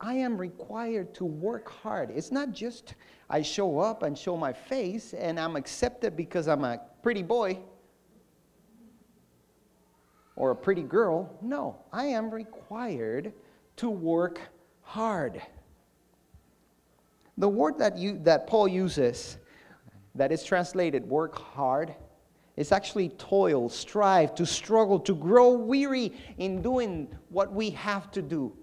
I 0.00 0.14
am 0.14 0.36
required 0.36 1.14
to 1.14 1.24
work 1.24 1.70
hard. 1.70 2.10
It's 2.10 2.30
not 2.30 2.52
just 2.52 2.94
I 3.30 3.42
show 3.42 3.78
up 3.78 4.02
and 4.02 4.18
show 4.18 4.36
my 4.36 4.52
face 4.52 5.14
and 5.14 5.38
I'm 5.38 5.56
accepted 5.56 6.16
because 6.16 6.48
I'm 6.48 6.64
a 6.64 6.80
pretty 7.02 7.22
boy 7.22 7.58
or 10.34 10.50
a 10.50 10.56
pretty 10.56 10.82
girl. 10.82 11.34
No, 11.40 11.78
I 11.92 12.06
am 12.06 12.30
required 12.30 13.32
to 13.76 13.88
work 13.88 14.40
hard. 14.82 15.40
The 17.38 17.48
word 17.48 17.78
that, 17.78 17.98
you, 17.98 18.18
that 18.24 18.46
Paul 18.46 18.68
uses, 18.68 19.38
that 20.14 20.32
is 20.32 20.42
translated 20.42 21.06
work 21.06 21.38
hard, 21.38 21.94
is 22.56 22.72
actually 22.72 23.10
toil, 23.10 23.68
strive, 23.68 24.34
to 24.36 24.46
struggle, 24.46 24.98
to 25.00 25.14
grow 25.14 25.50
weary 25.50 26.12
in 26.38 26.62
doing 26.62 27.14
what 27.28 27.52
we 27.52 27.70
have 27.70 28.10
to 28.12 28.22
do. 28.22 28.56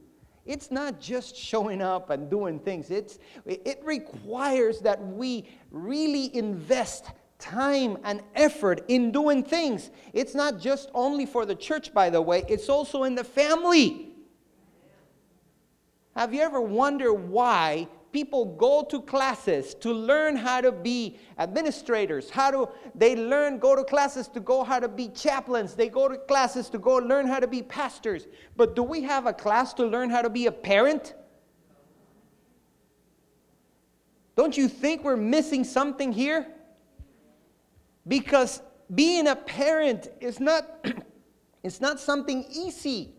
It's 0.45 0.71
not 0.71 0.99
just 0.99 1.35
showing 1.35 1.81
up 1.81 2.09
and 2.09 2.29
doing 2.29 2.59
things, 2.59 2.89
it's, 2.89 3.19
it 3.45 3.79
requires 3.83 4.79
that 4.79 5.01
we 5.01 5.47
really 5.71 6.35
invest 6.35 7.11
time 7.39 7.97
and 8.03 8.21
effort 8.35 8.83
in 8.87 9.11
doing 9.11 9.43
things. 9.43 9.91
It's 10.13 10.33
not 10.33 10.59
just 10.59 10.89
only 10.93 11.25
for 11.25 11.45
the 11.45 11.55
church, 11.55 11.93
by 11.93 12.09
the 12.09 12.21
way, 12.21 12.43
it's 12.49 12.69
also 12.69 13.03
in 13.03 13.15
the 13.15 13.23
family. 13.23 14.09
Have 16.15 16.33
you 16.33 16.41
ever 16.41 16.61
wondered 16.61 17.13
why 17.13 17.87
people 18.13 18.45
go 18.45 18.83
to 18.83 19.01
classes 19.01 19.73
to 19.73 19.91
learn 19.91 20.35
how 20.35 20.61
to 20.61 20.71
be 20.71 21.17
administrators 21.39 22.29
how 22.29 22.51
to 22.51 22.69
they 22.95 23.15
learn 23.15 23.57
go 23.57 23.75
to 23.75 23.83
classes 23.83 24.27
to 24.27 24.39
go 24.39 24.63
how 24.63 24.79
to 24.79 24.87
be 24.87 25.09
chaplains 25.09 25.73
they 25.73 25.89
go 25.89 26.07
to 26.07 26.17
classes 26.17 26.69
to 26.69 26.77
go 26.77 26.95
learn 26.95 27.27
how 27.27 27.39
to 27.39 27.47
be 27.47 27.61
pastors. 27.61 28.27
But 28.55 28.75
do 28.75 28.83
we 28.83 29.01
have 29.03 29.25
a 29.25 29.33
class 29.33 29.73
to 29.75 29.85
learn 29.85 30.09
how 30.09 30.21
to 30.21 30.29
be 30.29 30.47
a 30.47 30.51
parent? 30.51 31.13
Don't 34.35 34.57
you 34.57 34.67
think 34.67 35.03
we're 35.03 35.17
missing 35.17 35.63
something 35.63 36.11
here? 36.11 36.47
Because 38.07 38.61
being 38.93 39.27
a 39.27 39.35
parent 39.35 40.09
is 40.19 40.39
not 40.39 40.85
it's 41.63 41.79
not 41.79 41.99
something 41.99 42.45
easy 42.49 43.13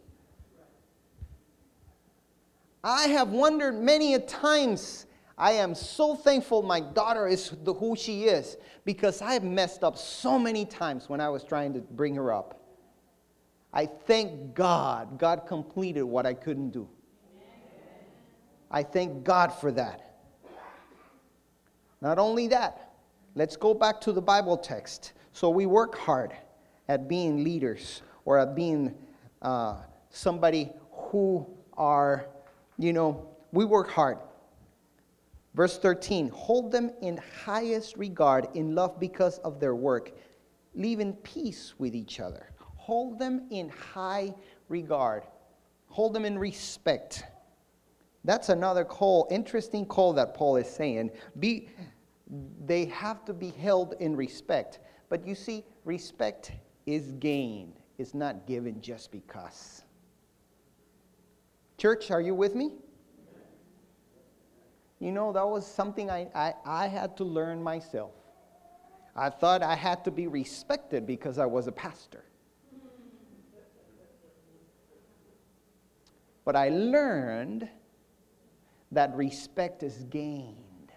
I 2.84 3.08
have 3.08 3.30
wondered 3.30 3.80
many 3.80 4.12
a 4.12 4.18
times. 4.18 5.06
I 5.38 5.52
am 5.52 5.74
so 5.74 6.14
thankful 6.14 6.62
my 6.62 6.80
daughter 6.80 7.26
is 7.26 7.50
the, 7.64 7.72
who 7.72 7.96
she 7.96 8.24
is 8.24 8.58
because 8.84 9.22
I 9.22 9.32
have 9.32 9.42
messed 9.42 9.82
up 9.82 9.96
so 9.96 10.38
many 10.38 10.66
times 10.66 11.08
when 11.08 11.18
I 11.18 11.30
was 11.30 11.42
trying 11.44 11.72
to 11.72 11.80
bring 11.80 12.14
her 12.16 12.30
up. 12.30 12.60
I 13.72 13.86
thank 13.86 14.54
God, 14.54 15.18
God 15.18 15.46
completed 15.48 16.02
what 16.02 16.26
I 16.26 16.34
couldn't 16.34 16.70
do. 16.70 16.86
I 18.70 18.82
thank 18.82 19.24
God 19.24 19.48
for 19.48 19.72
that. 19.72 20.18
Not 22.02 22.18
only 22.18 22.48
that, 22.48 22.92
let's 23.34 23.56
go 23.56 23.72
back 23.72 23.98
to 24.02 24.12
the 24.12 24.20
Bible 24.20 24.58
text. 24.58 25.14
So 25.32 25.48
we 25.48 25.64
work 25.64 25.96
hard 25.96 26.34
at 26.88 27.08
being 27.08 27.42
leaders 27.42 28.02
or 28.26 28.38
at 28.38 28.54
being 28.54 28.94
uh, 29.40 29.78
somebody 30.10 30.70
who 30.92 31.46
are, 31.78 32.26
you 32.78 32.92
know, 32.92 33.28
we 33.52 33.64
work 33.64 33.90
hard. 33.90 34.18
Verse 35.54 35.78
13, 35.78 36.30
hold 36.30 36.72
them 36.72 36.90
in 37.00 37.20
highest 37.44 37.96
regard 37.96 38.48
in 38.54 38.74
love 38.74 38.98
because 38.98 39.38
of 39.38 39.60
their 39.60 39.76
work. 39.76 40.12
Live 40.74 40.98
in 40.98 41.12
peace 41.12 41.74
with 41.78 41.94
each 41.94 42.18
other. 42.18 42.50
Hold 42.76 43.18
them 43.20 43.46
in 43.50 43.68
high 43.68 44.34
regard. 44.68 45.22
Hold 45.86 46.12
them 46.12 46.24
in 46.24 46.36
respect. 46.36 47.24
That's 48.24 48.48
another 48.48 48.84
call, 48.84 49.28
interesting 49.30 49.86
call 49.86 50.12
that 50.14 50.34
Paul 50.34 50.56
is 50.56 50.68
saying. 50.68 51.12
Be, 51.38 51.68
they 52.66 52.86
have 52.86 53.24
to 53.26 53.32
be 53.32 53.50
held 53.50 53.94
in 54.00 54.16
respect. 54.16 54.80
But 55.08 55.24
you 55.24 55.36
see, 55.36 55.62
respect 55.84 56.50
is 56.86 57.12
gained, 57.20 57.74
it's 57.98 58.14
not 58.14 58.46
given 58.46 58.80
just 58.80 59.12
because. 59.12 59.83
Church, 61.84 62.10
are 62.10 62.22
you 62.22 62.34
with 62.34 62.54
me? 62.54 62.70
You 65.00 65.12
know, 65.12 65.34
that 65.34 65.46
was 65.46 65.66
something 65.66 66.10
I, 66.10 66.28
I, 66.34 66.54
I 66.64 66.86
had 66.86 67.14
to 67.18 67.24
learn 67.24 67.62
myself. 67.62 68.12
I 69.14 69.28
thought 69.28 69.62
I 69.62 69.74
had 69.74 70.02
to 70.04 70.10
be 70.10 70.26
respected 70.26 71.06
because 71.06 71.38
I 71.38 71.44
was 71.44 71.66
a 71.66 71.72
pastor. 71.72 72.24
But 76.46 76.56
I 76.56 76.70
learned 76.70 77.68
that 78.90 79.14
respect 79.14 79.82
is 79.82 80.04
gained. 80.04 80.90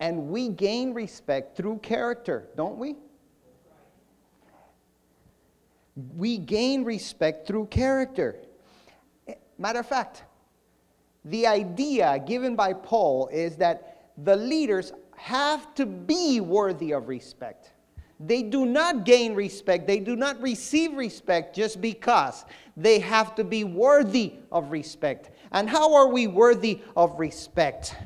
And 0.00 0.28
we 0.28 0.48
gain 0.48 0.94
respect 0.94 1.58
through 1.58 1.80
character, 1.80 2.48
don't 2.56 2.78
we? 2.78 2.96
We 6.16 6.38
gain 6.38 6.84
respect 6.84 7.46
through 7.46 7.66
character. 7.66 8.44
Matter 9.58 9.80
of 9.80 9.86
fact, 9.86 10.24
the 11.24 11.46
idea 11.46 12.22
given 12.26 12.54
by 12.54 12.72
Paul 12.72 13.28
is 13.32 13.56
that 13.56 14.12
the 14.16 14.36
leaders 14.36 14.92
have 15.16 15.74
to 15.74 15.84
be 15.84 16.40
worthy 16.40 16.92
of 16.92 17.08
respect. 17.08 17.72
They 18.20 18.42
do 18.42 18.66
not 18.66 19.04
gain 19.04 19.34
respect, 19.34 19.86
they 19.86 20.00
do 20.00 20.16
not 20.16 20.40
receive 20.40 20.94
respect 20.94 21.54
just 21.54 21.80
because. 21.80 22.44
They 22.76 22.98
have 23.00 23.34
to 23.36 23.44
be 23.44 23.64
worthy 23.64 24.34
of 24.52 24.70
respect. 24.70 25.30
And 25.52 25.68
how 25.68 25.94
are 25.94 26.08
we 26.08 26.26
worthy 26.26 26.80
of 26.96 27.18
respect? 27.18 27.96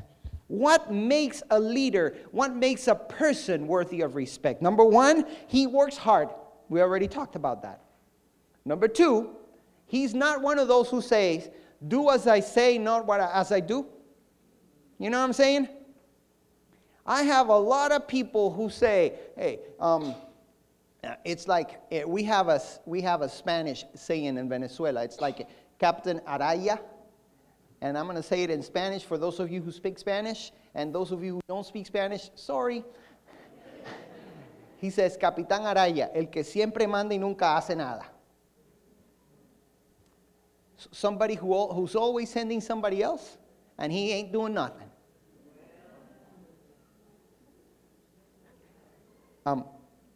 What 0.47 0.91
makes 0.91 1.41
a 1.49 1.59
leader, 1.59 2.15
what 2.31 2.55
makes 2.55 2.87
a 2.87 2.95
person 2.95 3.67
worthy 3.67 4.01
of 4.01 4.15
respect? 4.15 4.61
Number 4.61 4.83
one, 4.83 5.25
he 5.47 5.65
works 5.67 5.97
hard. 5.97 6.29
We 6.69 6.81
already 6.81 7.07
talked 7.07 7.35
about 7.35 7.63
that. 7.63 7.81
Number 8.65 8.87
two, 8.87 9.35
he's 9.93 10.15
not 10.15 10.41
one 10.41 10.57
of 10.57 10.67
those 10.67 10.89
who 10.89 11.01
says, 11.01 11.51
do 11.87 12.09
as 12.09 12.25
I 12.25 12.39
say, 12.39 12.79
not 12.79 13.05
what 13.05 13.19
I, 13.19 13.31
as 13.31 13.51
I 13.51 13.59
do. 13.59 13.85
You 14.97 15.11
know 15.11 15.19
what 15.19 15.25
I'm 15.25 15.33
saying? 15.33 15.69
I 17.05 17.21
have 17.21 17.49
a 17.49 17.57
lot 17.57 17.91
of 17.91 18.07
people 18.07 18.51
who 18.51 18.71
say, 18.71 19.13
hey, 19.37 19.59
um, 19.79 20.15
it's 21.23 21.47
like 21.47 21.79
eh, 21.91 22.03
we 22.05 22.23
have 22.23 22.47
a 22.47 22.59
we 22.85 23.01
have 23.01 23.21
a 23.21 23.29
Spanish 23.29 23.85
saying 23.93 24.37
in 24.37 24.49
Venezuela. 24.49 25.03
It's 25.03 25.21
like 25.21 25.47
Captain 25.77 26.21
Araya, 26.21 26.79
and 27.81 27.95
I'm 27.95 28.05
going 28.05 28.15
to 28.17 28.23
say 28.23 28.41
it 28.41 28.49
in 28.49 28.63
Spanish 28.63 29.03
for 29.03 29.19
those 29.19 29.39
of 29.39 29.51
you 29.51 29.61
who 29.61 29.71
speak 29.71 29.99
Spanish, 29.99 30.51
and 30.73 30.95
those 30.95 31.11
of 31.11 31.23
you 31.23 31.35
who 31.35 31.41
don't 31.47 31.65
speak 31.65 31.85
Spanish. 31.85 32.31
Sorry. 32.35 32.83
He 34.77 34.89
says, 34.89 35.17
Capitán 35.17 35.61
Araya, 35.61 36.09
el 36.15 36.25
que 36.25 36.43
siempre 36.43 36.87
manda 36.87 37.13
y 37.13 37.19
nunca 37.19 37.55
hace 37.55 37.75
nada. 37.75 38.12
Somebody 40.91 41.35
who, 41.35 41.67
who's 41.67 41.95
always 41.95 42.29
sending 42.29 42.61
somebody 42.61 43.01
else, 43.01 43.37
and 43.77 43.91
he 43.91 44.11
ain't 44.11 44.31
doing 44.31 44.53
nothing. 44.53 44.89
Um, 49.45 49.65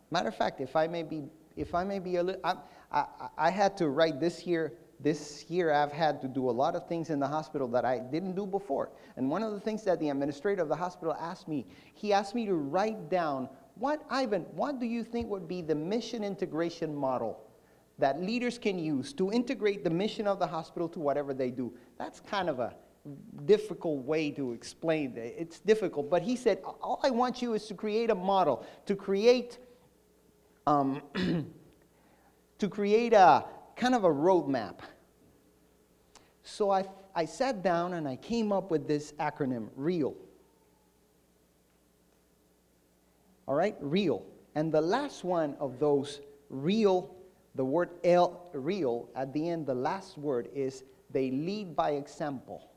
matter 0.09 0.29
of 0.29 0.35
fact, 0.35 0.61
if 0.61 0.75
I 0.75 0.87
may 0.87 1.03
be, 1.03 1.29
if 1.55 1.75
I 1.75 1.83
may 1.83 1.99
be 1.99 2.15
a 2.15 2.23
little, 2.23 2.41
I, 2.43 2.55
I, 2.91 3.05
I 3.37 3.49
had 3.49 3.75
to 3.77 3.89
write 3.89 4.19
this 4.19 4.45
year. 4.45 4.73
This 4.99 5.45
year, 5.47 5.71
I've 5.71 5.91
had 5.91 6.21
to 6.23 6.27
do 6.27 6.49
a 6.49 6.51
lot 6.51 6.75
of 6.75 6.87
things 6.87 7.11
in 7.11 7.19
the 7.19 7.27
hospital 7.27 7.67
that 7.67 7.85
I 7.85 7.99
didn't 7.99 8.33
do 8.33 8.47
before. 8.47 8.89
And 9.15 9.29
one 9.29 9.43
of 9.43 9.51
the 9.51 9.59
things 9.59 9.83
that 9.83 9.99
the 9.99 10.09
administrator 10.09 10.63
of 10.63 10.69
the 10.69 10.75
hospital 10.75 11.13
asked 11.19 11.47
me, 11.47 11.67
he 11.93 12.13
asked 12.13 12.33
me 12.33 12.47
to 12.47 12.55
write 12.55 13.07
down 13.07 13.47
what, 13.75 14.01
Ivan, 14.09 14.41
what 14.53 14.79
do 14.79 14.87
you 14.87 15.03
think 15.03 15.29
would 15.29 15.47
be 15.47 15.61
the 15.61 15.75
mission 15.75 16.23
integration 16.23 16.95
model 16.95 17.46
that 17.99 18.21
leaders 18.21 18.57
can 18.57 18.77
use 18.77 19.13
to 19.13 19.31
integrate 19.31 19.83
the 19.83 19.89
mission 19.89 20.27
of 20.27 20.39
the 20.39 20.47
hospital 20.47 20.87
to 20.89 20.99
whatever 20.99 21.33
they 21.33 21.49
do? 21.49 21.73
That's 21.97 22.19
kind 22.19 22.49
of 22.49 22.59
a 22.59 22.75
difficult 23.45 24.03
way 24.05 24.31
to 24.31 24.53
explain 24.53 25.15
it. 25.17 25.35
It's 25.37 25.59
difficult. 25.59 26.09
But 26.09 26.21
he 26.21 26.35
said, 26.35 26.61
all 26.63 26.99
I 27.03 27.09
want 27.09 27.41
you 27.41 27.53
is 27.53 27.65
to 27.67 27.73
create 27.73 28.09
a 28.09 28.15
model, 28.15 28.65
to 28.85 28.95
create, 28.95 29.59
um, 30.65 31.01
to 32.59 32.69
create 32.69 33.13
a 33.13 33.45
kind 33.75 33.95
of 33.95 34.03
a 34.03 34.09
roadmap. 34.09 34.79
So 36.43 36.71
I, 36.71 36.85
I 37.15 37.25
sat 37.25 37.63
down 37.63 37.93
and 37.93 38.07
I 38.07 38.15
came 38.15 38.51
up 38.51 38.71
with 38.71 38.87
this 38.87 39.13
acronym, 39.13 39.69
REAL. 39.75 40.15
All 43.47 43.55
right, 43.55 43.75
REAL. 43.79 44.23
And 44.55 44.71
the 44.71 44.81
last 44.81 45.23
one 45.23 45.55
of 45.59 45.79
those, 45.79 46.21
REAL, 46.49 47.13
the 47.57 47.65
word 47.65 47.89
L, 48.03 48.49
real, 48.53 49.09
at 49.15 49.33
the 49.33 49.49
end, 49.49 49.65
the 49.65 49.73
last 49.73 50.17
word 50.17 50.47
is 50.53 50.83
they 51.09 51.31
lead 51.31 51.75
by 51.75 51.91
example. 51.91 52.69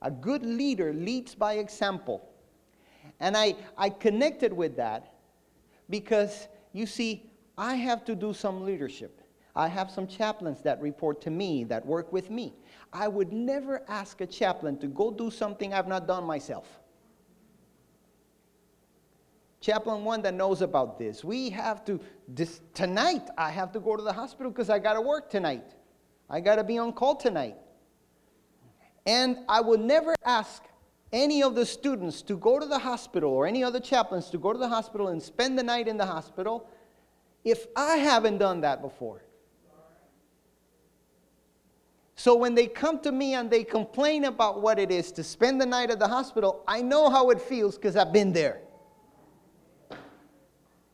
A 0.00 0.10
good 0.12 0.46
leader 0.46 0.92
leads 0.92 1.34
by 1.34 1.54
example. 1.54 2.28
And 3.18 3.36
I, 3.36 3.56
I 3.76 3.90
connected 3.90 4.52
with 4.52 4.76
that 4.76 5.12
because, 5.90 6.46
you 6.72 6.86
see, 6.86 7.28
I 7.56 7.74
have 7.74 8.04
to 8.04 8.14
do 8.14 8.32
some 8.32 8.64
leadership. 8.64 9.20
I 9.56 9.66
have 9.66 9.90
some 9.90 10.06
chaplains 10.06 10.62
that 10.62 10.80
report 10.80 11.20
to 11.22 11.30
me, 11.30 11.64
that 11.64 11.84
work 11.84 12.12
with 12.12 12.30
me. 12.30 12.54
I 12.92 13.08
would 13.08 13.32
never 13.32 13.82
ask 13.88 14.20
a 14.20 14.26
chaplain 14.26 14.78
to 14.78 14.86
go 14.86 15.10
do 15.10 15.32
something 15.32 15.74
I've 15.74 15.88
not 15.88 16.06
done 16.06 16.22
myself. 16.22 16.68
Chaplain 19.60 20.04
one 20.04 20.22
that 20.22 20.34
knows 20.34 20.62
about 20.62 20.98
this. 20.98 21.24
We 21.24 21.50
have 21.50 21.84
to, 21.86 22.00
this, 22.28 22.60
tonight, 22.74 23.28
I 23.36 23.50
have 23.50 23.72
to 23.72 23.80
go 23.80 23.96
to 23.96 24.02
the 24.02 24.12
hospital 24.12 24.52
because 24.52 24.70
I 24.70 24.78
got 24.78 24.94
to 24.94 25.00
work 25.00 25.30
tonight. 25.30 25.74
I 26.30 26.40
got 26.40 26.56
to 26.56 26.64
be 26.64 26.78
on 26.78 26.92
call 26.92 27.16
tonight. 27.16 27.56
And 29.06 29.38
I 29.48 29.60
would 29.60 29.80
never 29.80 30.14
ask 30.24 30.62
any 31.12 31.42
of 31.42 31.54
the 31.54 31.64
students 31.64 32.22
to 32.22 32.36
go 32.36 32.58
to 32.58 32.66
the 32.66 32.78
hospital 32.78 33.32
or 33.32 33.46
any 33.46 33.64
other 33.64 33.80
chaplains 33.80 34.28
to 34.30 34.38
go 34.38 34.52
to 34.52 34.58
the 34.58 34.68
hospital 34.68 35.08
and 35.08 35.22
spend 35.22 35.58
the 35.58 35.62
night 35.62 35.88
in 35.88 35.96
the 35.96 36.06
hospital 36.06 36.68
if 37.44 37.66
I 37.74 37.96
haven't 37.96 38.38
done 38.38 38.60
that 38.60 38.82
before. 38.82 39.22
So 42.14 42.34
when 42.34 42.54
they 42.54 42.66
come 42.66 42.98
to 43.00 43.12
me 43.12 43.34
and 43.34 43.50
they 43.50 43.64
complain 43.64 44.24
about 44.24 44.60
what 44.60 44.78
it 44.78 44.90
is 44.90 45.12
to 45.12 45.24
spend 45.24 45.60
the 45.60 45.66
night 45.66 45.90
at 45.90 45.98
the 45.98 46.08
hospital, 46.08 46.62
I 46.66 46.82
know 46.82 47.08
how 47.08 47.30
it 47.30 47.40
feels 47.40 47.76
because 47.76 47.96
I've 47.96 48.12
been 48.12 48.32
there. 48.32 48.60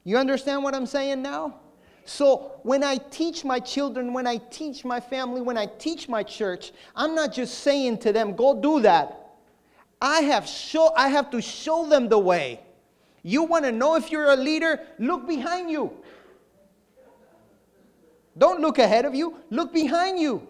You 0.04 0.18
understand 0.18 0.62
what 0.62 0.74
I'm 0.74 0.86
saying 0.86 1.22
now? 1.22 1.60
So 2.04 2.60
when 2.62 2.84
I 2.84 2.98
teach 2.98 3.44
my 3.44 3.58
children, 3.58 4.12
when 4.12 4.26
I 4.26 4.36
teach 4.36 4.84
my 4.84 5.00
family, 5.00 5.40
when 5.40 5.56
I 5.56 5.66
teach 5.66 6.08
my 6.08 6.22
church, 6.22 6.72
I'm 6.94 7.14
not 7.14 7.32
just 7.32 7.60
saying 7.60 7.98
to 7.98 8.12
them, 8.12 8.36
go 8.36 8.60
do 8.60 8.80
that. 8.80 9.20
I 10.00 10.20
have, 10.20 10.46
show, 10.46 10.92
I 10.94 11.08
have 11.08 11.30
to 11.30 11.40
show 11.40 11.88
them 11.88 12.08
the 12.08 12.18
way. 12.18 12.60
You 13.22 13.44
want 13.44 13.64
to 13.64 13.72
know 13.72 13.96
if 13.96 14.12
you're 14.12 14.30
a 14.30 14.36
leader? 14.36 14.80
Look 14.98 15.26
behind 15.26 15.70
you. 15.70 15.92
Don't 18.36 18.60
look 18.60 18.78
ahead 18.78 19.06
of 19.06 19.14
you, 19.14 19.38
look 19.48 19.72
behind 19.72 20.18
you. 20.18 20.46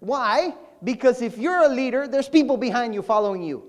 Why? 0.00 0.54
Because 0.82 1.20
if 1.20 1.36
you're 1.36 1.64
a 1.64 1.68
leader, 1.68 2.06
there's 2.06 2.28
people 2.28 2.56
behind 2.56 2.94
you 2.94 3.02
following 3.02 3.42
you. 3.42 3.64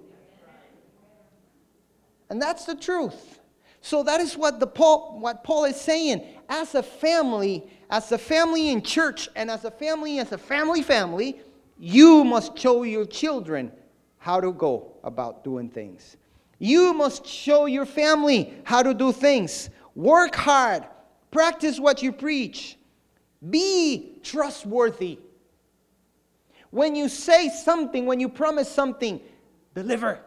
And 2.29 2.41
that's 2.41 2.65
the 2.65 2.75
truth. 2.75 3.39
So 3.86 4.02
that 4.02 4.19
is 4.19 4.36
what 4.36 4.60
the 4.60 4.65
Paul 4.65 5.19
what 5.19 5.43
Paul 5.43 5.65
is 5.65 5.80
saying. 5.80 6.24
As 6.50 6.74
a 6.74 6.82
family, 6.82 7.63
as 7.91 8.12
a 8.12 8.17
family 8.17 8.71
in 8.71 8.82
church, 8.82 9.30
and 9.36 9.52
as 9.52 9.63
a 9.63 9.69
family, 9.69 10.17
as 10.17 10.32
a 10.32 10.39
family 10.39 10.82
family, 10.82 11.39
you 11.78 12.24
must 12.24 12.58
show 12.58 12.82
your 12.82 13.06
children 13.06 13.71
how 14.17 14.41
to 14.41 14.52
go 14.54 14.91
about 15.04 15.43
doing 15.43 15.69
things. 15.69 16.17
You 16.58 16.95
must 16.95 17.28
show 17.28 17.67
your 17.67 17.86
family 17.86 18.56
how 18.63 18.82
to 18.82 18.91
do 18.91 19.12
things. 19.12 19.69
Work 19.93 20.34
hard. 20.34 20.84
Practice 21.30 21.80
what 21.80 22.02
you 22.02 22.12
preach. 22.12 22.78
Be 23.48 24.17
trustworthy. 24.24 25.19
When 26.71 26.95
you 26.95 27.08
say 27.08 27.50
something, 27.50 28.08
when 28.08 28.19
you 28.19 28.30
promise 28.30 28.67
something, 28.67 29.21
deliver. 29.76 30.21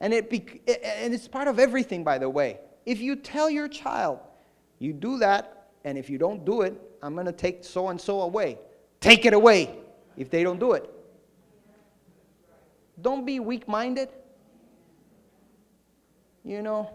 And, 0.00 0.12
it 0.12 0.28
be, 0.28 0.60
and 0.66 1.14
it's 1.14 1.28
part 1.28 1.48
of 1.48 1.58
everything, 1.58 2.04
by 2.04 2.18
the 2.18 2.28
way. 2.28 2.60
If 2.84 3.00
you 3.00 3.16
tell 3.16 3.48
your 3.48 3.68
child 3.68 4.20
You 4.78 4.92
do 4.92 5.18
that, 5.18 5.68
and 5.84 5.96
if 5.96 6.10
you 6.10 6.18
don't 6.18 6.44
do 6.44 6.62
it, 6.62 6.80
I'm 7.02 7.14
going 7.14 7.26
to 7.26 7.32
take 7.32 7.64
so 7.64 7.88
and 7.88 8.00
so 8.00 8.22
away. 8.22 8.58
Take 9.00 9.24
it 9.24 9.32
away 9.32 9.78
if 10.16 10.30
they 10.30 10.42
don't 10.42 10.58
do 10.58 10.72
it. 10.72 10.90
Don't 13.00 13.24
be 13.24 13.40
weak 13.40 13.68
minded. 13.68 14.08
You 16.44 16.62
know, 16.62 16.90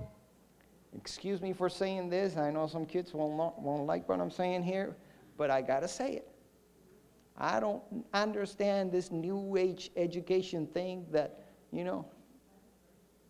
excuse 0.96 1.42
me 1.42 1.54
for 1.54 1.70
saying 1.70 2.10
this. 2.10 2.38
I 2.38 2.52
know 2.52 2.68
some 2.68 2.86
kids 2.86 3.14
won't, 3.14 3.60
won't 3.60 3.86
like 3.86 4.08
what 4.08 4.20
I'm 4.20 4.32
saying 4.32 4.64
here, 4.64 4.96
but 5.38 5.52
I 5.52 5.62
got 5.62 5.82
to 5.82 5.88
say 5.88 6.14
it. 6.14 6.28
I 7.38 7.60
don't 7.60 7.82
understand 8.14 8.92
this 8.92 9.12
new 9.12 9.56
age 9.58 9.90
education 9.96 10.68
thing 10.68 11.06
that, 11.12 11.40
you 11.72 11.84
know, 11.84 12.06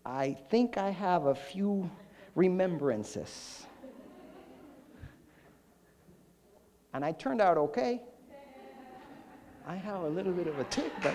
I 0.05 0.37
think 0.49 0.77
I 0.77 0.89
have 0.89 1.25
a 1.25 1.35
few 1.35 1.89
remembrances. 2.35 3.65
And 6.93 7.05
I 7.05 7.11
turned 7.11 7.41
out 7.41 7.57
okay. 7.57 8.01
I 9.65 9.75
have 9.75 10.01
a 10.01 10.09
little 10.09 10.33
bit 10.33 10.47
of 10.47 10.57
a 10.59 10.63
tick, 10.65 10.91
but 11.03 11.13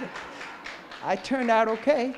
I 1.03 1.17
turned 1.17 1.51
out 1.51 1.69
okay. 1.69 2.15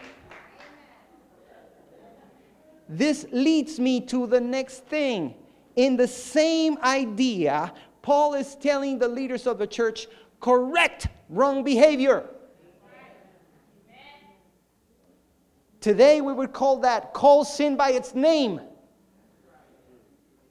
This 2.88 3.26
leads 3.32 3.80
me 3.80 4.00
to 4.02 4.26
the 4.26 4.40
next 4.40 4.84
thing. 4.84 5.34
In 5.76 5.96
the 5.96 6.08
same 6.08 6.78
idea, 6.82 7.72
Paul 8.02 8.34
is 8.34 8.54
telling 8.54 8.98
the 8.98 9.08
leaders 9.08 9.46
of 9.46 9.58
the 9.58 9.66
church 9.66 10.06
correct 10.40 11.08
wrong 11.28 11.64
behavior. 11.64 12.24
Today 15.80 16.20
we 16.20 16.32
would 16.32 16.52
call 16.52 16.80
that 16.80 17.14
call 17.14 17.44
sin 17.44 17.76
by 17.76 17.90
its 17.90 18.14
name. 18.14 18.60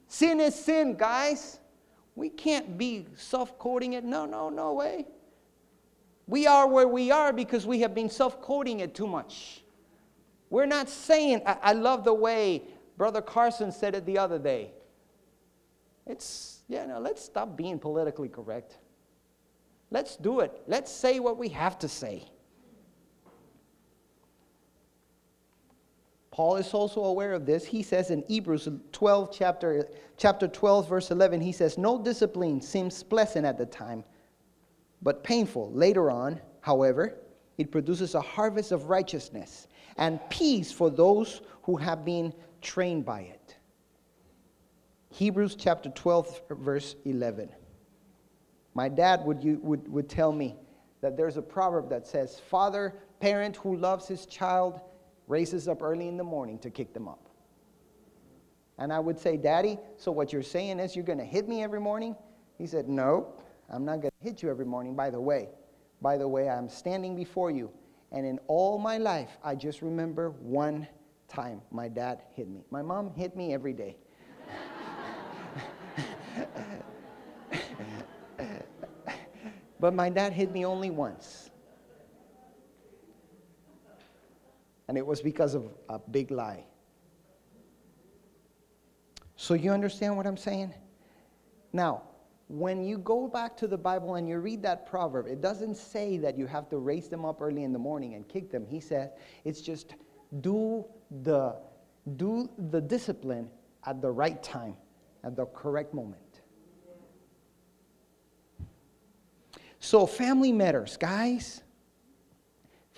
Sin 0.06 0.40
is 0.40 0.54
sin, 0.54 0.96
guys. 0.96 1.60
We 2.14 2.30
can't 2.30 2.78
be 2.78 3.06
self 3.14 3.58
quoting 3.58 3.92
it. 3.92 4.04
No, 4.04 4.24
no, 4.24 4.48
no 4.48 4.72
way. 4.72 5.06
We 6.26 6.46
are 6.46 6.66
where 6.66 6.88
we 6.88 7.10
are 7.10 7.32
because 7.32 7.66
we 7.66 7.80
have 7.80 7.94
been 7.94 8.10
self 8.10 8.40
quoting 8.40 8.80
it 8.80 8.94
too 8.94 9.06
much. 9.06 9.62
We're 10.50 10.66
not 10.66 10.88
saying, 10.88 11.42
I, 11.46 11.56
I, 11.62 11.72
love 11.74 12.04
the 12.04 12.14
way 12.14 12.62
Brother 12.96 13.20
Carson 13.20 13.70
said 13.70 13.94
it 13.94 14.06
the 14.06 14.16
other 14.16 14.38
day. 14.38 14.72
It's, 16.06 16.62
yeah, 16.68 16.86
no, 16.86 17.00
let's 17.00 17.22
stop 17.22 17.54
being 17.54 17.78
politically 17.78 18.30
correct. 18.30 18.78
Let's 19.90 20.16
do 20.16 20.40
it. 20.40 20.62
Let's 20.66 20.90
say 20.90 21.20
what 21.20 21.36
we 21.36 21.50
have 21.50 21.78
to 21.80 21.88
say. 21.88 22.24
Paul 26.38 26.54
is 26.54 26.72
also 26.72 27.02
aware 27.02 27.32
of 27.32 27.46
this. 27.46 27.64
He 27.64 27.82
says 27.82 28.12
in 28.12 28.22
Hebrews 28.28 28.68
12, 28.92 29.32
chapter, 29.36 29.88
chapter 30.16 30.46
12, 30.46 30.88
verse 30.88 31.10
11, 31.10 31.40
he 31.40 31.50
says, 31.50 31.76
No 31.76 32.00
discipline 32.00 32.60
seems 32.60 33.02
pleasant 33.02 33.44
at 33.44 33.58
the 33.58 33.66
time, 33.66 34.04
but 35.02 35.24
painful. 35.24 35.72
Later 35.72 36.12
on, 36.12 36.40
however, 36.60 37.18
it 37.56 37.72
produces 37.72 38.14
a 38.14 38.20
harvest 38.20 38.70
of 38.70 38.84
righteousness 38.88 39.66
and 39.96 40.20
peace 40.30 40.70
for 40.70 40.90
those 40.90 41.40
who 41.64 41.76
have 41.76 42.04
been 42.04 42.32
trained 42.62 43.04
by 43.04 43.22
it. 43.22 43.56
Hebrews 45.10 45.56
chapter 45.56 45.90
12, 45.90 46.42
verse 46.50 46.94
11. 47.04 47.48
My 48.74 48.88
dad 48.88 49.24
would, 49.24 49.42
would, 49.60 49.88
would 49.88 50.08
tell 50.08 50.30
me 50.30 50.54
that 51.00 51.16
there's 51.16 51.36
a 51.36 51.42
proverb 51.42 51.90
that 51.90 52.06
says, 52.06 52.38
Father, 52.38 52.94
parent 53.18 53.56
who 53.56 53.76
loves 53.76 54.06
his 54.06 54.24
child 54.24 54.82
raises 55.28 55.68
up 55.68 55.82
early 55.82 56.08
in 56.08 56.16
the 56.16 56.24
morning 56.24 56.58
to 56.60 56.70
kick 56.70 56.92
them 56.92 57.06
up. 57.06 57.28
And 58.78 58.92
I 58.92 58.98
would 58.98 59.18
say, 59.18 59.36
Daddy, 59.36 59.78
so 59.96 60.10
what 60.10 60.32
you're 60.32 60.42
saying 60.42 60.80
is 60.80 60.96
you're 60.96 61.04
going 61.04 61.18
to 61.18 61.24
hit 61.24 61.48
me 61.48 61.62
every 61.62 61.80
morning? 61.80 62.16
He 62.56 62.66
said, 62.66 62.88
No, 62.88 63.34
I'm 63.68 63.84
not 63.84 64.00
going 64.00 64.12
to 64.20 64.24
hit 64.24 64.42
you 64.42 64.50
every 64.50 64.64
morning. 64.64 64.96
By 64.96 65.10
the 65.10 65.20
way, 65.20 65.48
by 66.00 66.16
the 66.16 66.26
way, 66.26 66.48
I'm 66.48 66.68
standing 66.68 67.14
before 67.14 67.50
you. 67.50 67.70
And 68.10 68.24
in 68.24 68.38
all 68.46 68.78
my 68.78 68.96
life, 68.96 69.36
I 69.44 69.54
just 69.54 69.82
remember 69.82 70.30
one 70.30 70.88
time 71.28 71.60
my 71.70 71.88
dad 71.88 72.22
hit 72.34 72.48
me. 72.48 72.64
My 72.70 72.80
mom 72.82 73.12
hit 73.14 73.36
me 73.36 73.52
every 73.52 73.74
day. 73.74 73.96
but 79.80 79.92
my 79.92 80.08
dad 80.08 80.32
hit 80.32 80.50
me 80.52 80.64
only 80.64 80.90
once. 80.90 81.47
And 84.88 84.96
it 84.96 85.06
was 85.06 85.20
because 85.20 85.54
of 85.54 85.68
a 85.88 85.98
big 85.98 86.30
lie. 86.30 86.64
So, 89.36 89.54
you 89.54 89.70
understand 89.70 90.16
what 90.16 90.26
I'm 90.26 90.36
saying? 90.36 90.74
Now, 91.72 92.02
when 92.48 92.82
you 92.82 92.98
go 92.98 93.28
back 93.28 93.56
to 93.58 93.68
the 93.68 93.76
Bible 93.76 94.14
and 94.14 94.28
you 94.28 94.38
read 94.38 94.62
that 94.62 94.86
proverb, 94.86 95.26
it 95.26 95.40
doesn't 95.40 95.76
say 95.76 96.16
that 96.16 96.36
you 96.36 96.46
have 96.46 96.68
to 96.70 96.78
raise 96.78 97.08
them 97.08 97.24
up 97.24 97.40
early 97.40 97.62
in 97.62 97.72
the 97.72 97.78
morning 97.78 98.14
and 98.14 98.26
kick 98.26 98.50
them. 98.50 98.66
He 98.66 98.80
says 98.80 99.10
it's 99.44 99.60
just 99.60 99.94
do 100.40 100.84
the, 101.22 101.54
do 102.16 102.50
the 102.70 102.80
discipline 102.80 103.48
at 103.84 104.00
the 104.00 104.10
right 104.10 104.42
time, 104.42 104.76
at 105.22 105.36
the 105.36 105.46
correct 105.46 105.94
moment. 105.94 106.40
So, 109.78 110.06
family 110.06 110.50
matters, 110.50 110.96
guys. 110.96 111.62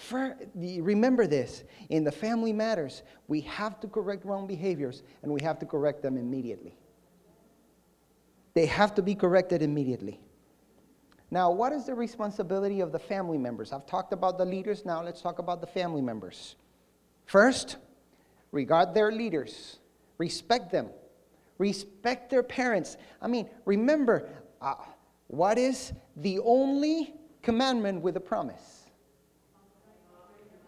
For, 0.01 0.35
remember 0.55 1.27
this 1.27 1.63
in 1.91 2.05
the 2.05 2.11
family 2.11 2.55
matters, 2.55 3.03
we 3.29 3.43
have 3.43 3.79
to 3.81 3.87
correct 3.87 4.25
wrong 4.25 4.47
behaviors 4.47 5.03
and 5.23 5.31
we 5.31 5.43
have 5.43 5.59
to 5.59 5.67
correct 5.67 6.01
them 6.03 6.17
immediately. 6.17 6.75
They 8.55 8.65
have 8.65 8.95
to 8.95 9.03
be 9.03 9.15
corrected 9.15 9.61
immediately. 9.61 10.19
Now, 11.31 11.51
what 11.51 11.75
is 11.75 11.85
the 11.85 11.95
responsibility 11.95 12.81
of 12.81 12.93
the 12.93 12.99
family 12.99 13.37
members? 13.37 13.73
I've 13.73 13.85
talked 13.85 14.15
about 14.15 14.39
the 14.39 14.45
leaders, 14.47 14.87
now 14.87 15.03
let's 15.03 15.21
talk 15.21 15.39
about 15.39 15.61
the 15.61 15.67
family 15.67 16.01
members. 16.01 16.57
First, 17.27 17.77
regard 18.53 18.95
their 18.95 19.13
leaders, 19.13 19.81
respect 20.17 20.73
them, 20.73 20.89
respect 21.59 22.31
their 22.31 22.43
parents. 22.43 22.97
I 23.21 23.29
mean, 23.29 23.51
remember, 23.67 24.31
uh, 24.63 24.77
what 25.27 25.59
is 25.59 25.93
the 26.17 26.39
only 26.39 27.13
commandment 27.43 28.01
with 28.01 28.17
a 28.17 28.21
promise? 28.21 28.80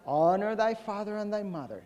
Honor 0.05 0.55
thy 0.55 0.73
father 0.73 1.17
and 1.17 1.31
thy 1.31 1.43
mother. 1.43 1.83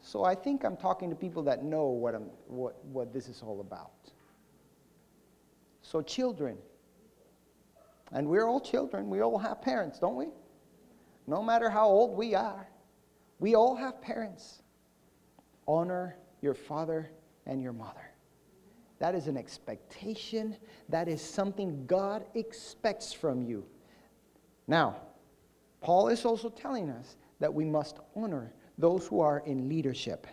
So 0.00 0.24
I 0.24 0.34
think 0.34 0.64
I'm 0.64 0.76
talking 0.76 1.10
to 1.10 1.16
people 1.16 1.42
that 1.42 1.64
know 1.64 1.88
what, 1.88 2.14
I'm, 2.14 2.30
what, 2.46 2.82
what 2.86 3.12
this 3.12 3.28
is 3.28 3.42
all 3.42 3.60
about. 3.60 3.90
So, 5.82 6.00
children, 6.00 6.56
and 8.12 8.28
we're 8.28 8.46
all 8.46 8.60
children, 8.60 9.10
we 9.10 9.20
all 9.20 9.36
have 9.36 9.60
parents, 9.60 9.98
don't 9.98 10.16
we? 10.16 10.26
No 11.26 11.42
matter 11.42 11.68
how 11.68 11.86
old 11.88 12.16
we 12.16 12.34
are, 12.34 12.68
we 13.40 13.56
all 13.56 13.74
have 13.74 14.00
parents. 14.00 14.62
Honor 15.66 16.16
your 16.40 16.54
father 16.54 17.10
and 17.44 17.60
your 17.60 17.72
mother. 17.72 18.10
That 18.98 19.14
is 19.14 19.26
an 19.26 19.36
expectation. 19.36 20.56
That 20.88 21.08
is 21.08 21.20
something 21.20 21.86
God 21.86 22.24
expects 22.34 23.12
from 23.12 23.42
you. 23.42 23.66
Now, 24.66 24.96
Paul 25.80 26.08
is 26.08 26.24
also 26.24 26.48
telling 26.48 26.90
us 26.90 27.16
that 27.38 27.52
we 27.52 27.64
must 27.64 27.98
honor 28.14 28.52
those 28.78 29.06
who 29.06 29.20
are 29.20 29.40
in 29.46 29.68
leadership. 29.68 30.26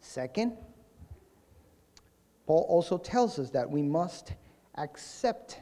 Second, 0.00 0.56
Paul 2.46 2.66
also 2.68 2.98
tells 2.98 3.38
us 3.38 3.50
that 3.50 3.70
we 3.70 3.82
must 3.82 4.32
accept 4.76 5.60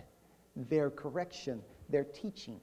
their 0.57 0.91
correction, 0.91 1.61
their 1.89 2.05
teaching. 2.05 2.61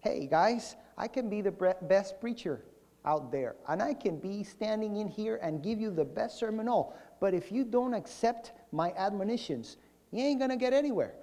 Hey, 0.00 0.26
guys, 0.26 0.76
I 0.98 1.06
can 1.08 1.28
be 1.28 1.42
the 1.42 1.74
best 1.82 2.20
preacher 2.20 2.62
out 3.04 3.30
there. 3.30 3.56
And 3.68 3.82
I 3.82 3.94
can 3.94 4.18
be 4.18 4.42
standing 4.42 4.96
in 4.96 5.08
here 5.08 5.38
and 5.42 5.62
give 5.62 5.80
you 5.80 5.90
the 5.90 6.04
best 6.04 6.38
sermon 6.38 6.68
all. 6.68 6.96
But 7.20 7.34
if 7.34 7.52
you 7.52 7.64
don't 7.64 7.94
accept 7.94 8.52
my 8.72 8.92
admonitions, 8.96 9.76
you 10.10 10.24
ain't 10.24 10.38
going 10.38 10.50
to 10.50 10.56
get 10.56 10.72
anywhere. 10.72 11.14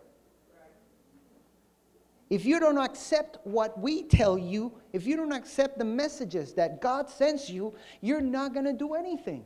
If 2.30 2.46
you 2.46 2.62
don't 2.62 2.78
accept 2.78 3.40
what 3.44 3.78
we 3.78 4.04
tell 4.04 4.38
you, 4.38 4.72
if 4.94 5.06
you 5.06 5.18
don't 5.18 5.34
accept 5.34 5.78
the 5.78 5.84
messages 5.86 6.54
that 6.54 6.80
God 6.80 7.10
sends 7.10 7.50
you, 7.50 7.76
you're 8.00 8.22
not 8.22 8.54
going 8.54 8.66
to 8.66 8.74
do 8.74 8.94
anything. 8.94 9.44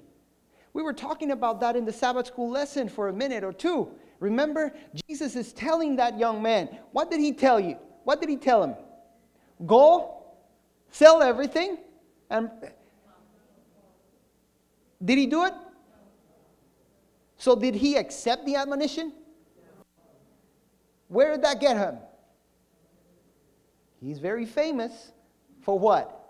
We 0.74 0.84
were 0.84 0.94
talking 0.94 1.32
about 1.32 1.60
that 1.62 1.76
in 1.76 1.86
the 1.86 1.94
Sabbath 1.94 2.28
school 2.28 2.52
lesson 2.52 2.88
for 2.88 3.08
a 3.08 3.14
minute 3.14 3.44
or 3.44 3.54
two. 3.54 3.90
Remember, 4.20 4.72
Jesus 5.08 5.36
is 5.36 5.52
telling 5.52 5.96
that 5.96 6.20
young 6.20 6.44
man, 6.44 6.78
what 6.92 7.10
did 7.10 7.20
he 7.20 7.32
tell 7.32 7.60
you? 7.60 7.78
What 8.04 8.20
did 8.20 8.30
he 8.30 8.38
tell 8.38 8.64
him? 8.64 8.76
Go, 9.66 10.24
sell 10.92 11.24
everything, 11.24 11.80
and 12.30 12.50
did 15.04 15.18
he 15.18 15.28
do 15.28 15.46
it? 15.46 15.54
So 17.38 17.56
did 17.56 17.76
he 17.76 17.96
accept 17.96 18.46
the 18.46 18.56
admonition? 18.56 19.14
Where 21.08 21.32
did 21.32 21.44
that 21.44 21.60
get 21.60 21.78
him? 21.78 21.98
He's 24.02 24.20
very 24.20 24.46
famous 24.46 25.12
for 25.62 25.78
what? 25.78 26.26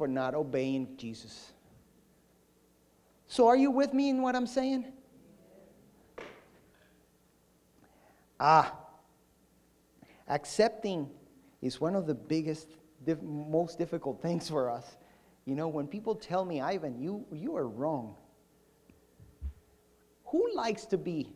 for 0.00 0.08
not 0.08 0.34
obeying 0.34 0.88
Jesus. 0.96 1.52
So, 3.26 3.48
are 3.48 3.54
you 3.54 3.70
with 3.70 3.92
me 3.92 4.08
in 4.08 4.22
what 4.22 4.34
I'm 4.34 4.46
saying? 4.46 4.86
Ah, 8.40 8.74
accepting 10.26 11.10
is 11.60 11.82
one 11.82 11.94
of 11.94 12.06
the 12.06 12.14
biggest, 12.14 12.78
most 13.22 13.78
difficult 13.78 14.22
things 14.22 14.48
for 14.48 14.70
us. 14.70 14.96
You 15.50 15.56
know, 15.56 15.66
when 15.66 15.88
people 15.88 16.14
tell 16.14 16.44
me, 16.44 16.60
Ivan, 16.60 17.02
you, 17.02 17.26
you 17.32 17.56
are 17.56 17.66
wrong. 17.66 18.14
Who 20.26 20.48
likes 20.54 20.84
to 20.86 20.96
be 20.96 21.32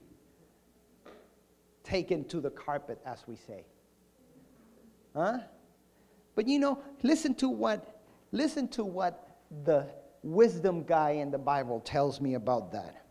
taken 1.82 2.24
to 2.26 2.40
the 2.40 2.50
carpet, 2.50 3.00
as 3.04 3.24
we 3.26 3.34
say? 3.34 3.64
Huh? 5.16 5.38
But 6.36 6.46
you 6.46 6.60
know, 6.60 6.80
listen 7.02 7.34
to 7.34 7.48
what 7.48 8.02
listen 8.30 8.68
to 8.68 8.84
what 8.84 9.36
the 9.64 9.88
wisdom 10.22 10.84
guy 10.84 11.10
in 11.10 11.32
the 11.32 11.38
Bible 11.38 11.80
tells 11.80 12.20
me 12.20 12.34
about 12.34 12.70
that. 12.70 13.04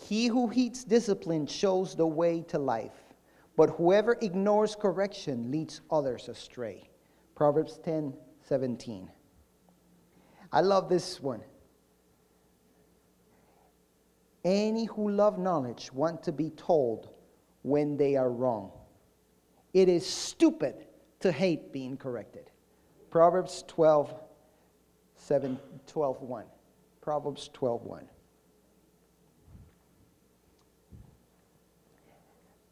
He 0.00 0.28
who 0.28 0.48
heeds 0.48 0.82
discipline 0.82 1.46
shows 1.46 1.94
the 1.94 2.06
way 2.06 2.40
to 2.48 2.58
life, 2.58 3.04
but 3.54 3.68
whoever 3.76 4.16
ignores 4.22 4.74
correction 4.74 5.50
leads 5.50 5.82
others 5.90 6.30
astray. 6.30 6.88
Proverbs 7.34 7.78
10 7.84 8.14
17. 8.46 9.10
I 10.52 10.60
love 10.60 10.88
this 10.88 11.20
one. 11.20 11.40
Any 14.44 14.84
who 14.84 15.10
love 15.10 15.38
knowledge 15.38 15.90
want 15.92 16.22
to 16.24 16.32
be 16.32 16.50
told 16.50 17.08
when 17.62 17.96
they 17.96 18.14
are 18.16 18.30
wrong. 18.30 18.70
It 19.72 19.88
is 19.88 20.06
stupid 20.06 20.86
to 21.20 21.32
hate 21.32 21.72
being 21.72 21.96
corrected. 21.96 22.50
Proverbs 23.10 23.64
12, 23.66 24.14
7, 25.16 25.58
12 25.86 26.20
1. 26.20 26.44
Proverbs 27.00 27.50
12 27.52 27.82
1. 27.82 28.04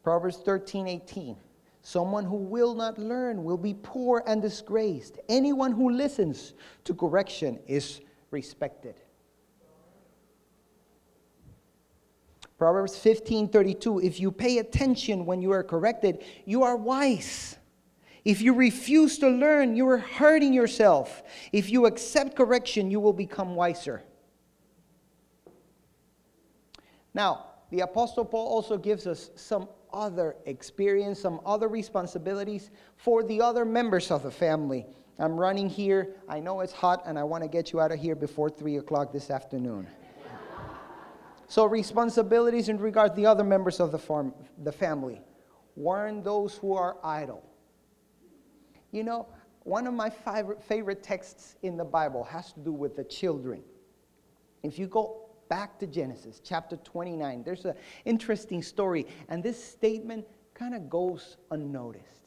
Proverbs 0.03 0.37
13 0.37 0.87
18. 0.87 1.37
Someone 1.83 2.23
who 2.23 2.37
will 2.37 2.73
not 2.73 2.97
learn 2.97 3.43
will 3.43 3.57
be 3.57 3.73
poor 3.73 4.23
and 4.25 4.41
disgraced. 4.41 5.19
Anyone 5.27 5.73
who 5.73 5.89
listens 5.89 6.53
to 6.85 6.93
correction 6.93 7.59
is 7.67 7.99
respected. 8.31 8.95
Proverbs 12.57 12.97
15 12.97 13.49
32. 13.49 13.99
If 13.99 14.21
you 14.21 14.31
pay 14.31 14.59
attention 14.59 15.25
when 15.25 15.41
you 15.41 15.51
are 15.51 15.63
corrected, 15.63 16.23
you 16.45 16.63
are 16.63 16.77
wise. 16.77 17.57
If 18.23 18.41
you 18.41 18.53
refuse 18.53 19.17
to 19.17 19.27
learn, 19.27 19.75
you 19.75 19.85
are 19.89 19.97
hurting 19.97 20.53
yourself. 20.53 21.21
If 21.51 21.69
you 21.69 21.85
accept 21.85 22.37
correction, 22.37 22.89
you 22.89 23.01
will 23.01 23.11
become 23.11 23.55
wiser. 23.55 24.03
Now, 27.13 27.47
the 27.69 27.81
Apostle 27.81 28.23
Paul 28.23 28.47
also 28.47 28.77
gives 28.77 29.05
us 29.05 29.31
some 29.35 29.67
other 29.93 30.35
experience, 30.45 31.19
some 31.19 31.39
other 31.45 31.67
responsibilities 31.67 32.71
for 32.97 33.23
the 33.23 33.39
other 33.41 33.63
members 33.63 34.11
of 34.11 34.23
the 34.23 34.31
family. 34.31 34.85
I'm 35.19 35.39
running 35.39 35.69
here. 35.69 36.15
I 36.27 36.39
know 36.39 36.61
it's 36.61 36.73
hot, 36.73 37.03
and 37.05 37.17
I 37.19 37.23
want 37.23 37.43
to 37.43 37.49
get 37.49 37.71
you 37.71 37.79
out 37.79 37.91
of 37.91 37.99
here 37.99 38.15
before 38.15 38.49
3 38.49 38.77
o'clock 38.77 39.13
this 39.13 39.29
afternoon. 39.29 39.87
So, 41.47 41.65
responsibilities 41.65 42.67
in 42.67 42.79
regard 42.79 43.11
to 43.11 43.15
the 43.15 43.27
other 43.27 43.43
members 43.43 43.79
of 43.79 43.91
the, 43.91 43.99
farm, 43.99 44.33
the 44.63 44.71
family. 44.71 45.21
Warn 45.75 46.23
those 46.23 46.55
who 46.57 46.73
are 46.73 46.97
idle. 47.03 47.47
You 48.91 49.03
know, 49.03 49.27
one 49.63 49.85
of 49.85 49.93
my 49.93 50.09
favorite 50.09 51.03
texts 51.03 51.55
in 51.61 51.77
the 51.77 51.85
Bible 51.85 52.23
has 52.23 52.53
to 52.53 52.59
do 52.59 52.71
with 52.71 52.95
the 52.95 53.03
children. 53.03 53.61
If 54.63 54.79
you 54.79 54.87
go 54.87 55.22
back 55.49 55.79
to 55.79 55.87
Genesis 55.87 56.41
chapter 56.43 56.77
29, 56.77 57.43
there's 57.43 57.65
an 57.65 57.75
interesting 58.05 58.61
story, 58.61 59.07
and 59.29 59.43
this 59.43 59.63
statement 59.63 60.25
kind 60.53 60.73
of 60.73 60.89
goes 60.89 61.37
unnoticed. 61.51 62.21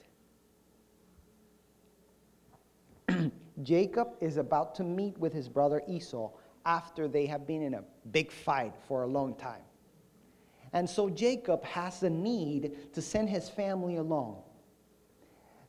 Jacob 3.62 4.08
is 4.20 4.36
about 4.36 4.74
to 4.76 4.84
meet 4.84 5.16
with 5.18 5.32
his 5.32 5.48
brother 5.48 5.82
Esau 5.88 6.30
after 6.64 7.08
they 7.08 7.26
have 7.26 7.46
been 7.46 7.62
in 7.62 7.74
a 7.74 7.84
big 8.10 8.32
fight 8.32 8.74
for 8.88 9.02
a 9.02 9.06
long 9.06 9.34
time. 9.36 9.62
And 10.72 10.88
so 10.88 11.08
Jacob 11.08 11.64
has 11.64 12.02
a 12.02 12.10
need 12.10 12.92
to 12.92 13.00
send 13.00 13.30
his 13.30 13.48
family 13.48 13.96
along 13.96 14.42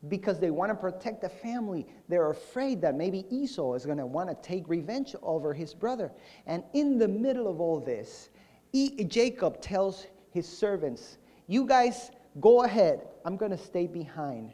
because 0.07 0.39
they 0.39 0.51
want 0.51 0.69
to 0.69 0.75
protect 0.75 1.21
the 1.21 1.29
family. 1.29 1.85
They're 2.07 2.29
afraid 2.29 2.81
that 2.81 2.95
maybe 2.95 3.25
Esau 3.29 3.73
is 3.73 3.85
going 3.85 3.97
to 3.97 4.05
want 4.05 4.29
to 4.29 4.35
take 4.47 4.67
revenge 4.67 5.15
over 5.21 5.53
his 5.53 5.73
brother. 5.73 6.11
And 6.45 6.63
in 6.73 6.97
the 6.97 7.07
middle 7.07 7.47
of 7.47 7.59
all 7.59 7.79
this, 7.79 8.29
e- 8.73 9.03
Jacob 9.03 9.61
tells 9.61 10.05
his 10.31 10.47
servants, 10.47 11.17
You 11.47 11.65
guys 11.65 12.11
go 12.39 12.63
ahead. 12.63 13.07
I'm 13.25 13.37
going 13.37 13.51
to 13.51 13.57
stay 13.57 13.87
behind 13.87 14.53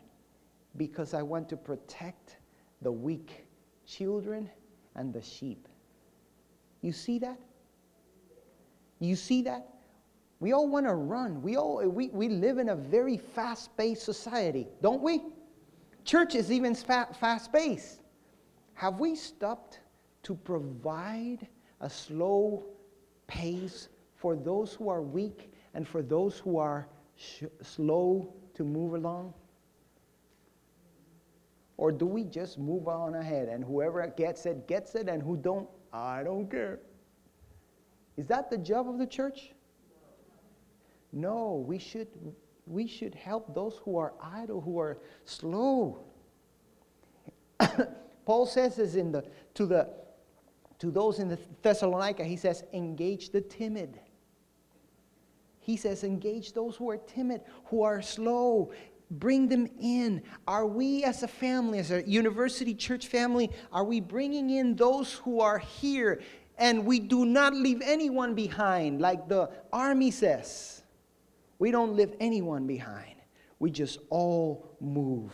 because 0.78 1.14
I 1.14 1.22
want 1.22 1.50
to 1.50 1.58
protect 1.58 2.38
the 2.82 2.92
weak 2.92 3.46
children 3.86 4.50
and 4.96 5.14
the 5.14 5.22
sheep. 5.22 5.68
You 6.82 6.92
see 6.92 7.20
that? 7.20 7.40
You 9.00 9.16
see 9.16 9.42
that? 9.44 9.68
We 10.44 10.52
all 10.52 10.68
want 10.68 10.86
to 10.88 10.94
run. 10.94 11.42
We, 11.42 11.56
all, 11.56 11.82
we, 11.88 12.10
we 12.10 12.28
live 12.28 12.58
in 12.58 12.68
a 12.68 12.76
very 12.76 13.16
fast 13.16 13.78
paced 13.78 14.04
society, 14.04 14.68
don't 14.82 15.02
we? 15.02 15.22
Church 16.04 16.36
is 16.36 16.52
even 16.52 16.76
fast 16.76 17.54
paced. 17.54 18.02
Have 18.74 19.00
we 19.00 19.16
stopped 19.16 19.80
to 20.24 20.36
provide 20.36 21.48
a 21.80 21.90
slow 21.90 22.66
pace 23.26 23.88
for 24.18 24.36
those 24.36 24.74
who 24.74 24.90
are 24.90 25.02
weak 25.02 25.54
and 25.76 25.88
for 25.88 26.02
those 26.02 26.40
who 26.40 26.58
are 26.58 26.90
sh- 27.16 27.44
slow 27.62 28.34
to 28.56 28.66
move 28.66 28.96
along? 28.96 29.34
Or 31.78 31.90
do 31.90 32.06
we 32.06 32.26
just 32.26 32.60
move 32.60 32.90
on 32.90 33.16
ahead 33.16 33.48
and 33.48 33.64
whoever 33.64 34.06
gets 34.08 34.46
it, 34.46 34.68
gets 34.68 34.94
it, 34.96 35.08
and 35.08 35.24
who 35.24 35.38
don't, 35.38 35.70
I 35.94 36.22
don't 36.22 36.52
care. 36.52 36.82
Is 38.18 38.28
that 38.28 38.50
the 38.50 38.58
job 38.58 38.90
of 38.90 38.98
the 38.98 39.08
church? 39.08 39.53
No, 41.14 41.64
we 41.68 41.78
should, 41.78 42.08
we 42.66 42.88
should 42.88 43.14
help 43.14 43.54
those 43.54 43.80
who 43.86 43.98
are 43.98 44.14
idle, 44.20 44.60
who 44.60 44.80
are 44.80 44.98
slow. 45.26 46.00
Paul 48.26 48.48
says 48.48 48.78
this 48.78 48.96
in 48.96 49.12
the, 49.12 49.24
to, 49.54 49.68
the, 49.68 49.90
to 50.80 50.90
those 50.90 51.20
in 51.20 51.30
the 51.30 51.38
Thessalonica, 51.62 52.24
he 52.24 52.36
says, 52.36 52.64
engage 52.74 53.30
the 53.30 53.42
timid. 53.42 54.00
He 55.60 55.78
says, 55.78 56.04
engage 56.04 56.54
those 56.54 56.76
who 56.76 56.90
are 56.90 56.98
timid, 56.98 57.42
who 57.66 57.84
are 57.84 58.02
slow. 58.02 58.72
Bring 59.12 59.48
them 59.48 59.70
in. 59.80 60.24
Are 60.48 60.66
we 60.66 61.04
as 61.04 61.22
a 61.22 61.28
family, 61.28 61.78
as 61.78 61.92
a 61.92 62.02
university 62.10 62.74
church 62.74 63.06
family, 63.06 63.52
are 63.72 63.84
we 63.84 64.00
bringing 64.00 64.50
in 64.50 64.76
those 64.76 65.14
who 65.14 65.42
are 65.42 65.60
here 65.60 66.22
and 66.58 66.86
we 66.86 67.00
do 67.00 67.26
not 67.26 67.54
leave 67.54 67.82
anyone 67.84 68.34
behind, 68.34 69.00
like 69.00 69.28
the 69.28 69.50
army 69.72 70.10
says? 70.10 70.83
We 71.60 71.72
don't 71.72 71.96
leave 71.96 72.14
anyone 72.20 72.68
behind. 72.68 73.16
We 73.60 73.72
just 73.72 74.00
all 74.10 74.76
move. 74.82 75.32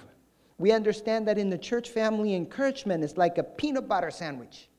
We 0.58 0.72
understand 0.72 1.28
that 1.28 1.38
in 1.38 1.50
the 1.50 1.58
church 1.58 1.90
family, 1.90 2.36
encouragement 2.36 3.04
is 3.04 3.18
like 3.18 3.38
a 3.38 3.44
peanut 3.44 3.88
butter 3.88 4.12
sandwich. 4.12 4.70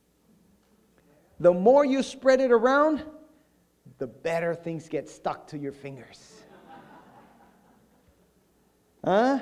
The 1.40 1.52
more 1.52 1.84
you 1.84 2.02
spread 2.02 2.40
it 2.40 2.52
around, 2.52 3.02
the 3.98 4.06
better 4.06 4.54
things 4.54 4.88
get 4.88 5.08
stuck 5.08 5.46
to 5.48 5.58
your 5.58 5.72
fingers. 5.72 6.42
Huh? 9.04 9.40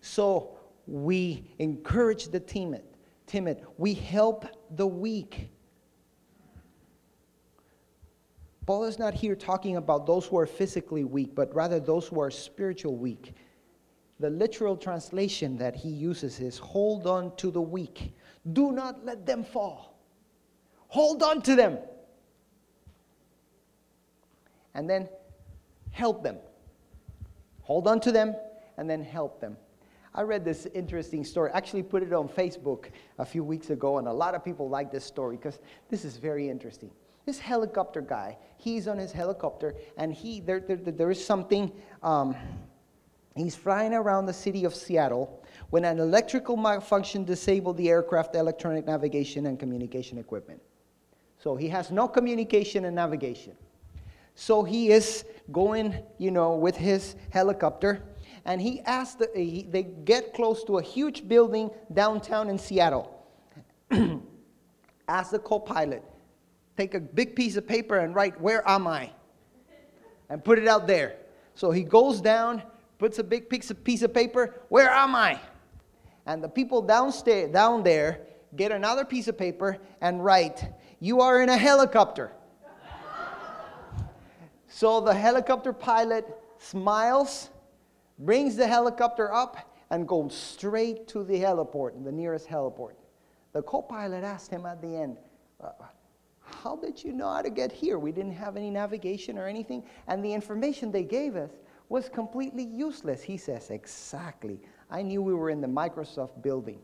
So 0.00 0.58
we 0.86 1.44
encourage 1.58 2.28
the 2.28 2.40
timid, 2.40 2.82
timid. 3.26 3.64
We 3.76 3.94
help 3.94 4.46
the 4.70 4.86
weak. 4.86 5.50
Paul 8.68 8.84
is 8.84 8.98
not 8.98 9.14
here 9.14 9.34
talking 9.34 9.76
about 9.76 10.04
those 10.04 10.26
who 10.26 10.36
are 10.36 10.44
physically 10.44 11.02
weak, 11.02 11.34
but 11.34 11.54
rather 11.54 11.80
those 11.80 12.06
who 12.06 12.20
are 12.20 12.30
spiritual 12.30 12.96
weak. 12.96 13.32
The 14.20 14.28
literal 14.28 14.76
translation 14.76 15.56
that 15.56 15.74
he 15.74 15.88
uses 15.88 16.38
is 16.38 16.58
hold 16.58 17.06
on 17.06 17.34
to 17.36 17.50
the 17.50 17.62
weak. 17.62 18.12
Do 18.52 18.72
not 18.72 19.06
let 19.06 19.24
them 19.24 19.42
fall. 19.42 19.98
Hold 20.88 21.22
on 21.22 21.40
to 21.44 21.56
them. 21.56 21.78
And 24.74 24.86
then 24.86 25.08
help 25.90 26.22
them. 26.22 26.36
Hold 27.62 27.88
on 27.88 28.00
to 28.00 28.12
them 28.12 28.36
and 28.76 28.90
then 28.90 29.02
help 29.02 29.40
them. 29.40 29.56
I 30.14 30.20
read 30.20 30.44
this 30.44 30.66
interesting 30.74 31.24
story. 31.24 31.50
Actually, 31.54 31.84
put 31.84 32.02
it 32.02 32.12
on 32.12 32.28
Facebook 32.28 32.90
a 33.18 33.24
few 33.24 33.44
weeks 33.44 33.70
ago, 33.70 33.96
and 33.96 34.06
a 34.06 34.12
lot 34.12 34.34
of 34.34 34.44
people 34.44 34.68
like 34.68 34.92
this 34.92 35.06
story 35.06 35.36
because 35.36 35.58
this 35.88 36.04
is 36.04 36.18
very 36.18 36.50
interesting. 36.50 36.90
This 37.28 37.38
helicopter 37.38 38.00
guy, 38.00 38.38
he's 38.56 38.88
on 38.88 38.96
his 38.96 39.12
helicopter, 39.12 39.74
and 39.98 40.14
he 40.14 40.40
there 40.40 40.60
there, 40.60 40.76
there 40.76 41.10
is 41.10 41.22
something. 41.22 41.70
Um, 42.02 42.34
He's 43.36 43.54
flying 43.54 43.92
around 43.92 44.24
the 44.24 44.32
city 44.32 44.64
of 44.64 44.74
Seattle 44.74 45.44
when 45.68 45.84
an 45.84 45.98
electrical 45.98 46.56
malfunction 46.56 47.24
disabled 47.24 47.76
the 47.76 47.90
aircraft 47.90 48.34
electronic 48.34 48.86
navigation 48.86 49.44
and 49.44 49.60
communication 49.60 50.16
equipment. 50.16 50.62
So 51.36 51.54
he 51.54 51.68
has 51.68 51.90
no 51.90 52.08
communication 52.08 52.86
and 52.86 52.96
navigation. 52.96 53.52
So 54.34 54.62
he 54.62 54.90
is 54.90 55.26
going, 55.52 56.02
you 56.16 56.30
know, 56.30 56.54
with 56.54 56.76
his 56.76 57.14
helicopter, 57.28 58.02
and 58.46 58.58
he 58.58 58.80
asked, 58.86 59.18
the, 59.18 59.30
he, 59.34 59.66
they 59.70 59.82
get 59.82 60.32
close 60.32 60.64
to 60.64 60.78
a 60.78 60.82
huge 60.82 61.28
building 61.28 61.70
downtown 61.92 62.48
in 62.48 62.58
Seattle. 62.58 63.06
Ask 65.08 65.32
the 65.32 65.38
co 65.38 65.60
pilot, 65.60 66.02
take 66.78 66.94
a 66.94 67.00
big 67.00 67.34
piece 67.34 67.56
of 67.56 67.66
paper 67.66 67.98
and 67.98 68.14
write, 68.14 68.40
Where 68.40 68.66
am 68.66 68.86
I? 68.86 69.10
And 70.30 70.44
put 70.44 70.58
it 70.58 70.68
out 70.68 70.86
there. 70.86 71.16
So 71.54 71.72
he 71.72 71.82
goes 71.82 72.20
down, 72.20 72.62
puts 72.98 73.18
a 73.18 73.24
big 73.24 73.50
piece 73.50 73.70
of, 74.02 74.14
paper, 74.14 74.54
Where 74.68 74.88
am 74.88 75.16
I? 75.16 75.40
And 76.24 76.42
the 76.42 76.48
people 76.48 76.80
downstairs, 76.80 77.52
down 77.52 77.82
there 77.82 78.20
get 78.54 78.70
another 78.70 79.04
piece 79.04 79.26
of 79.26 79.36
paper 79.36 79.78
and 80.00 80.24
write, 80.24 80.72
You 81.00 81.20
are 81.20 81.42
in 81.42 81.48
a 81.48 81.56
helicopter. 81.56 82.30
so 84.68 85.00
the 85.00 85.14
helicopter 85.14 85.72
pilot 85.72 86.26
smiles, 86.58 87.50
brings 88.20 88.54
the 88.54 88.68
helicopter 88.68 89.32
up, 89.32 89.74
and 89.90 90.06
goes 90.06 90.36
straight 90.36 91.08
to 91.08 91.24
the 91.24 91.40
heliport, 91.40 92.04
the 92.04 92.12
nearest 92.12 92.46
heliport. 92.46 92.94
The 93.52 93.62
co 93.62 93.82
pilot 93.82 94.22
asked 94.22 94.50
him 94.52 94.64
at 94.64 94.80
the 94.80 94.94
end, 94.94 95.16
uh, 95.60 95.70
How 96.62 96.76
did 96.76 97.02
you 97.02 97.12
know 97.12 97.30
how 97.30 97.42
to 97.42 97.50
get 97.50 97.70
here? 97.70 97.98
We 97.98 98.12
didn't 98.12 98.32
have 98.32 98.56
any 98.56 98.70
navigation 98.70 99.38
or 99.38 99.46
anything. 99.46 99.84
And 100.06 100.24
the 100.24 100.32
information 100.32 100.90
they 100.90 101.04
gave 101.04 101.36
us 101.36 101.50
was 101.88 102.08
completely 102.08 102.64
useless. 102.64 103.22
He 103.22 103.36
says, 103.36 103.70
Exactly. 103.70 104.60
I 104.90 105.02
knew 105.02 105.22
we 105.22 105.34
were 105.34 105.50
in 105.50 105.60
the 105.60 105.68
Microsoft 105.68 106.42
building. 106.42 106.80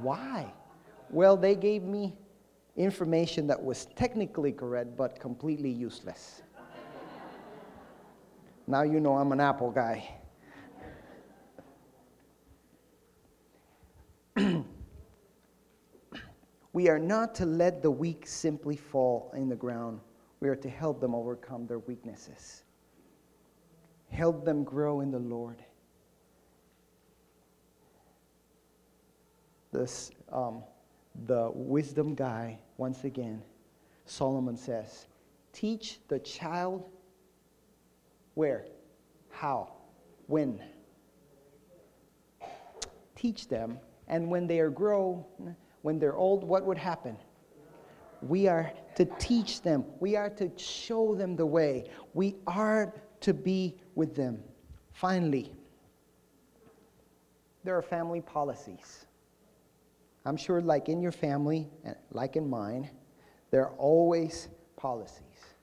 Why? 0.00 0.52
Well, 1.10 1.36
they 1.36 1.54
gave 1.54 1.82
me 1.82 2.16
information 2.76 3.46
that 3.46 3.62
was 3.62 3.86
technically 3.96 4.52
correct 4.52 4.96
but 4.96 5.18
completely 5.18 5.70
useless. 5.70 6.42
now 8.66 8.82
you 8.82 9.00
know 9.00 9.16
I'm 9.16 9.32
an 9.32 9.40
Apple 9.40 9.70
guy. 9.70 10.08
We 16.76 16.90
are 16.90 16.98
not 16.98 17.34
to 17.34 17.46
let 17.46 17.80
the 17.80 17.90
weak 17.90 18.26
simply 18.26 18.76
fall 18.76 19.32
in 19.34 19.48
the 19.48 19.56
ground. 19.56 19.98
We 20.40 20.50
are 20.50 20.56
to 20.56 20.68
help 20.68 21.00
them 21.00 21.14
overcome 21.14 21.66
their 21.66 21.78
weaknesses, 21.78 22.64
help 24.10 24.44
them 24.44 24.62
grow 24.62 25.00
in 25.00 25.10
the 25.10 25.18
Lord. 25.18 25.64
This, 29.72 30.10
um, 30.30 30.62
the 31.24 31.50
wisdom 31.54 32.14
guy, 32.14 32.58
once 32.76 33.04
again, 33.04 33.40
Solomon 34.04 34.58
says, 34.58 35.06
teach 35.54 36.00
the 36.08 36.18
child 36.18 36.90
where? 38.34 38.66
How? 39.30 39.72
When? 40.26 40.62
Teach 43.14 43.48
them, 43.48 43.78
and 44.08 44.28
when 44.28 44.46
they 44.46 44.60
are 44.60 44.68
grow, 44.68 45.26
when 45.86 46.00
they're 46.00 46.16
old, 46.16 46.42
what 46.42 46.64
would 46.64 46.76
happen? 46.76 47.16
We 48.20 48.48
are 48.48 48.72
to 48.96 49.04
teach 49.20 49.62
them. 49.62 49.84
We 50.00 50.16
are 50.16 50.28
to 50.30 50.50
show 50.56 51.14
them 51.14 51.36
the 51.36 51.46
way. 51.46 51.88
We 52.12 52.34
are 52.48 52.92
to 53.20 53.32
be 53.32 53.76
with 53.94 54.16
them. 54.16 54.42
Finally, 54.94 55.52
there 57.62 57.78
are 57.78 57.82
family 57.82 58.20
policies. 58.20 59.06
I'm 60.24 60.36
sure, 60.36 60.60
like 60.60 60.88
in 60.88 61.00
your 61.00 61.12
family, 61.12 61.68
and 61.84 61.94
like 62.10 62.34
in 62.34 62.50
mine, 62.50 62.90
there 63.52 63.62
are 63.62 63.76
always 63.78 64.48
policies. 64.74 65.54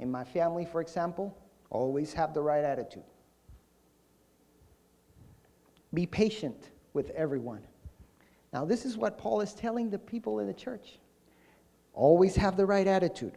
In 0.00 0.10
my 0.10 0.24
family, 0.24 0.66
for 0.66 0.82
example, 0.82 1.34
always 1.70 2.12
have 2.12 2.34
the 2.34 2.42
right 2.42 2.62
attitude. 2.62 3.08
Be 5.94 6.04
patient 6.04 6.68
with 6.92 7.08
everyone. 7.12 7.62
Now, 8.54 8.64
this 8.64 8.86
is 8.86 8.96
what 8.96 9.18
Paul 9.18 9.40
is 9.40 9.52
telling 9.52 9.90
the 9.90 9.98
people 9.98 10.38
in 10.38 10.46
the 10.46 10.54
church. 10.54 11.00
Always 11.92 12.36
have 12.36 12.56
the 12.56 12.64
right 12.64 12.86
attitude. 12.86 13.32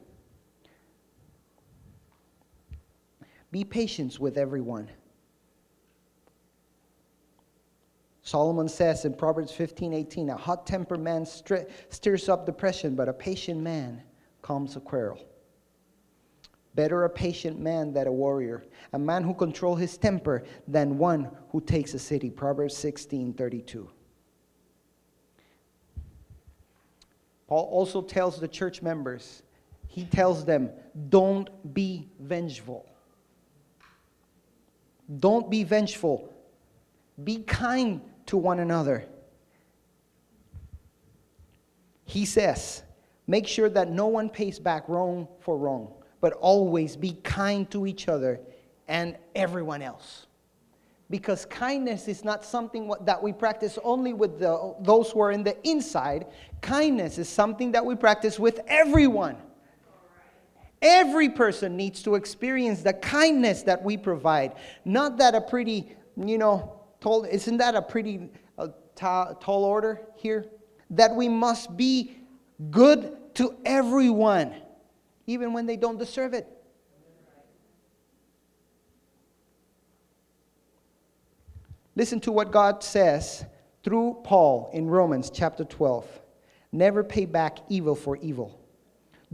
Be 3.52 3.64
patient 3.64 4.20
with 4.20 4.38
everyone. 4.38 4.92
Solomon 8.22 8.70
says 8.70 9.06
in 9.06 9.14
Proverbs 9.16 9.52
15 9.52 9.92
18, 9.92 10.30
a 10.30 10.38
hot 10.38 10.68
tempered 10.68 11.00
man 11.00 11.26
stirs 11.26 12.30
up 12.30 12.46
depression, 12.46 12.94
but 12.94 13.10
a 13.10 13.14
patient 13.14 13.60
man 13.60 14.04
calms 14.44 14.76
a 14.76 14.80
quarrel. 14.80 15.20
Better 16.76 17.06
a 17.06 17.10
patient 17.10 17.60
man 17.60 17.92
than 17.92 18.06
a 18.06 18.12
warrior, 18.12 18.66
a 18.94 19.00
man 19.00 19.24
who 19.24 19.34
controls 19.34 19.80
his 19.80 19.98
temper 19.98 20.44
than 20.68 21.00
one 21.00 21.32
who 21.50 21.60
takes 21.60 21.96
a 21.96 22.00
city. 22.00 22.30
Proverbs 22.30 22.78
16 22.78 23.34
32. 23.34 23.90
Paul 27.48 27.70
also 27.72 28.02
tells 28.02 28.40
the 28.40 28.48
church 28.48 28.82
members, 28.82 29.42
he 29.88 30.04
tells 30.04 30.46
them, 30.46 30.70
don't 31.10 31.74
be 31.74 32.10
vengeful. 32.20 32.86
Don't 35.20 35.50
be 35.50 35.64
vengeful. 35.64 36.34
Be 37.24 37.38
kind 37.40 38.02
to 38.28 38.38
one 38.38 38.60
another. 38.60 39.06
He 42.04 42.26
says, 42.26 42.84
make 43.28 43.48
sure 43.48 43.70
that 43.70 43.90
no 43.90 44.08
one 44.08 44.30
pays 44.30 44.60
back 44.60 44.88
wrong 44.90 45.28
for 45.40 45.58
wrong, 45.58 45.94
but 46.20 46.34
always 46.34 46.98
be 46.98 47.14
kind 47.24 47.70
to 47.72 47.88
each 47.88 48.10
other 48.10 48.40
and 48.88 49.18
everyone 49.36 49.82
else 49.82 50.28
because 51.10 51.46
kindness 51.46 52.08
is 52.08 52.24
not 52.24 52.44
something 52.44 52.92
that 53.02 53.22
we 53.22 53.32
practice 53.32 53.80
only 53.84 54.14
with 54.14 54.40
the, 54.40 54.76
those 54.82 55.12
who 55.12 55.22
are 55.22 55.32
in 55.32 55.44
the 55.44 55.56
inside. 55.68 56.28
Kindness 56.62 57.18
is 57.18 57.30
something 57.30 57.72
that 57.74 57.86
we 57.86 57.96
practice 57.96 58.40
with 58.40 58.60
everyone. 58.68 59.38
Every 60.82 61.30
person 61.30 61.76
needs 61.76 62.04
to 62.04 62.16
experience 62.16 62.82
the 62.82 62.94
kindness 62.94 63.64
that 63.64 63.84
we 63.84 63.98
provide. 63.98 64.54
Not 64.86 65.18
that 65.18 65.34
a 65.34 65.42
pretty, 65.42 65.96
you 66.16 66.38
know, 66.38 66.82
tall, 67.02 67.24
isn't 67.24 67.58
that 67.58 67.76
a 67.76 67.82
pretty 67.82 68.30
uh, 68.58 68.68
tall 68.96 69.64
order 69.64 70.02
here? 70.16 70.46
That 70.92 71.16
we 71.16 71.30
must 71.30 71.76
be 71.76 72.18
good 72.70 73.18
to 73.36 73.56
everyone, 73.66 74.56
even 75.26 75.54
when 75.54 75.66
they 75.66 75.78
don't 75.78 75.98
deserve 75.98 76.34
it. 76.34 76.48
Listen 81.96 82.20
to 82.20 82.32
what 82.32 82.52
God 82.52 82.84
says 82.84 83.44
through 83.84 84.22
Paul 84.24 84.70
in 84.74 84.86
Romans 84.86 85.32
chapter 85.32 85.64
12. 85.64 86.06
Never 86.78 87.04
pay 87.04 87.26
back 87.26 87.58
evil 87.70 87.96
for 87.96 88.18
evil. 88.18 88.62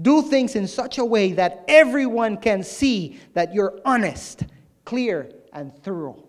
Do 0.02 0.22
things 0.22 0.56
in 0.56 0.66
such 0.66 0.98
a 0.98 1.04
way 1.04 1.34
that 1.34 1.66
everyone 1.68 2.38
can 2.38 2.64
see 2.64 3.20
that 3.34 3.54
you're 3.54 3.82
honest, 3.84 4.46
clear, 4.86 5.30
and 5.52 5.76
thorough. 5.84 6.24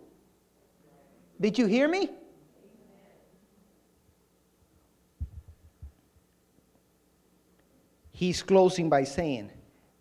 Did 1.40 1.56
you 1.56 1.66
hear 1.66 1.86
me? 1.86 2.10
He's 8.10 8.42
closing 8.42 8.88
by 8.88 9.04
saying, 9.04 9.52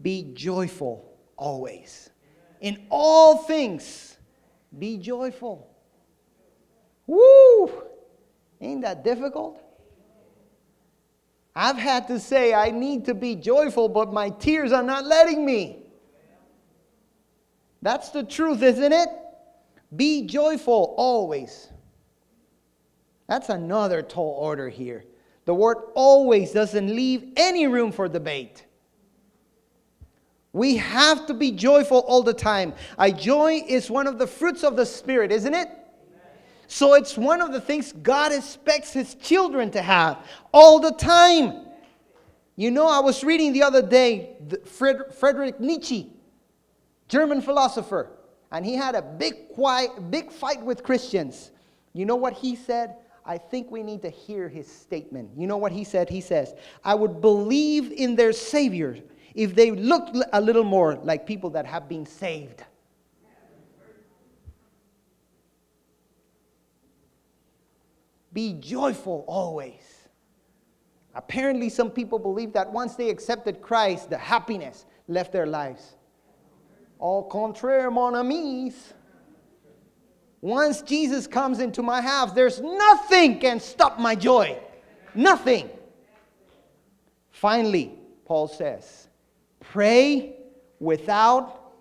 Be 0.02 0.34
joyful 0.34 1.14
always. 1.38 2.10
In 2.60 2.88
all 2.90 3.38
things, 3.38 4.18
be 4.80 4.98
joyful. 4.98 5.70
Woo! 7.06 7.84
Ain't 8.60 8.82
that 8.82 9.04
difficult? 9.04 9.63
I've 11.56 11.78
had 11.78 12.08
to 12.08 12.20
say, 12.20 12.54
I 12.54 12.72
need 12.72 13.06
to 13.06 13.14
be 13.14 13.36
joyful, 13.36 13.90
but 13.90 14.12
my 14.12 14.30
tears 14.30 14.72
are 14.72 14.84
not 14.84 15.06
letting 15.06 15.46
me. 15.46 15.84
That's 17.82 18.10
the 18.10 18.24
truth, 18.24 18.64
isn't 18.64 18.94
it? 18.94 19.10
Be 19.96 20.26
joyful 20.26 20.96
always. 20.98 21.70
That's 23.28 23.50
another 23.50 24.02
tall 24.02 24.38
order 24.40 24.70
here. 24.70 25.06
The 25.46 25.54
word 25.54 25.78
always 25.94 26.52
doesn't 26.52 26.88
leave 26.88 27.34
any 27.36 27.68
room 27.68 27.92
for 27.92 28.08
debate. 28.08 28.66
We 30.54 30.78
have 30.78 31.26
to 31.28 31.34
be 31.34 31.52
joyful 31.52 32.00
all 32.00 32.24
the 32.24 32.34
time. 32.34 32.74
A 32.98 33.12
joy 33.12 33.64
is 33.68 33.90
one 33.90 34.08
of 34.08 34.18
the 34.18 34.28
fruits 34.28 34.64
of 34.64 34.76
the 34.76 34.86
Spirit, 34.86 35.32
isn't 35.32 35.54
it? 35.54 35.68
So 36.74 36.96
it's 36.96 37.16
one 37.16 37.40
of 37.40 37.54
the 37.54 37.62
things 37.62 37.94
God 37.94 38.32
expects 38.32 38.94
his 38.94 39.14
children 39.14 39.70
to 39.72 39.82
have 39.84 40.26
all 40.52 40.80
the 40.80 40.92
time. 40.92 41.68
You 42.56 42.72
know, 42.72 42.88
I 42.88 43.00
was 43.00 43.24
reading 43.24 43.54
the 43.54 43.62
other 43.62 43.84
day 43.84 44.38
Frederick 44.66 45.60
Nietzsche, 45.60 46.12
German 47.08 47.44
philosopher, 47.44 48.10
and 48.52 48.66
he 48.66 48.74
had 48.74 48.96
a 48.96 49.04
big, 49.04 49.50
quiet, 49.50 50.10
big 50.10 50.32
fight 50.32 50.64
with 50.64 50.82
Christians. 50.82 51.52
You 51.94 52.08
know 52.08 52.16
what 52.16 52.34
he 52.34 52.56
said? 52.56 52.96
I 53.24 53.38
think 53.38 53.70
we 53.70 53.84
need 53.84 54.02
to 54.02 54.10
hear 54.10 54.50
his 54.50 54.68
statement. 54.68 55.30
You 55.38 55.46
know 55.46 55.58
what 55.58 55.72
he 55.72 55.84
said? 55.84 56.10
He 56.10 56.22
says, 56.22 56.56
I 56.84 56.96
would 56.96 57.22
believe 57.22 57.92
in 57.92 58.16
their 58.16 58.34
Savior 58.34 58.98
if 59.36 59.54
they 59.54 59.70
looked 59.70 60.18
a 60.34 60.42
little 60.42 60.64
more 60.64 60.96
like 60.96 61.28
people 61.28 61.52
that 61.52 61.68
have 61.68 61.88
been 61.88 62.08
saved. 62.08 62.64
Be 68.34 68.54
joyful 68.54 69.24
always. 69.28 70.10
Apparently, 71.16 71.70
some 71.70 71.92
people 71.92 72.18
believe 72.18 72.54
that 72.54 72.72
once 72.72 72.96
they 72.96 73.10
accepted 73.10 73.62
Christ, 73.62 74.10
the 74.10 74.18
happiness 74.18 74.86
left 75.08 75.32
their 75.32 75.46
lives. 75.46 75.96
Au 77.00 77.22
contraire, 77.24 77.92
mon 77.92 78.16
amis. 78.16 78.94
Once 80.42 80.82
Jesus 80.82 81.28
comes 81.28 81.60
into 81.60 81.84
my 81.84 82.02
house, 82.02 82.32
there's 82.34 82.60
nothing 82.60 83.40
can 83.40 83.60
stop 83.60 84.00
my 84.00 84.16
joy. 84.16 84.58
Nothing. 85.14 85.70
Finally, 87.30 87.94
Paul 88.26 88.48
says, 88.48 89.08
pray 89.60 90.38
without. 90.80 91.74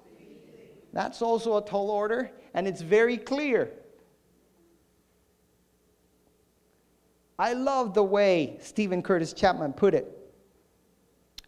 That's 0.93 1.23
also 1.23 1.57
a 1.57 1.65
tall 1.65 1.91
order, 1.91 2.31
and 2.53 2.69
it's 2.69 2.83
very 2.83 3.17
clear. 3.17 3.71
I 7.43 7.55
love 7.55 7.93
the 7.93 8.05
way 8.05 8.57
Steven 8.61 9.03
Curtis 9.03 9.33
Chapman 9.33 9.73
put 9.73 9.95
it. 9.95 10.07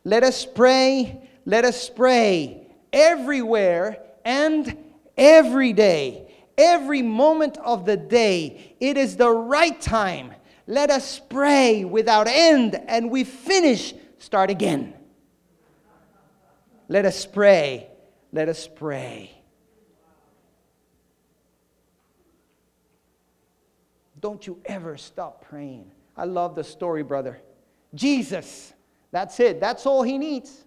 Let 0.03 0.25
us 0.25 0.45
pray, 0.45 1.29
let 1.45 1.65
us 1.65 1.89
pray 1.89 2.67
everywhere 2.93 4.03
and 4.25 4.77
every 5.17 5.73
day, 5.73 6.35
every 6.59 7.01
moment 7.01 7.59
of 7.59 7.87
the 7.87 7.97
day. 7.97 8.75
It 8.81 8.97
is 8.97 9.17
the 9.17 9.31
right 9.31 9.81
time. 9.81 10.33
Let 10.67 10.91
us 10.91 11.21
pray 11.21 11.85
without 11.85 12.27
end, 12.27 12.75
and 12.75 13.09
we 13.09 13.23
finish, 13.23 13.95
start 14.19 14.51
again. 14.51 14.95
Let 16.89 17.05
us 17.05 17.25
pray, 17.25 17.87
let 18.33 18.49
us 18.49 18.67
pray. 18.67 19.44
Don't 24.25 24.47
you 24.47 24.59
ever 24.65 24.97
stop 24.97 25.45
praying. 25.45 25.91
I 26.17 26.25
love 26.25 26.55
the 26.55 26.65
story, 26.65 27.03
brother. 27.03 27.43
Jesus, 27.95 28.73
that's 29.11 29.39
it. 29.39 29.61
That's 29.61 29.85
all 29.85 30.03
he 30.03 30.17
needs. 30.17 30.65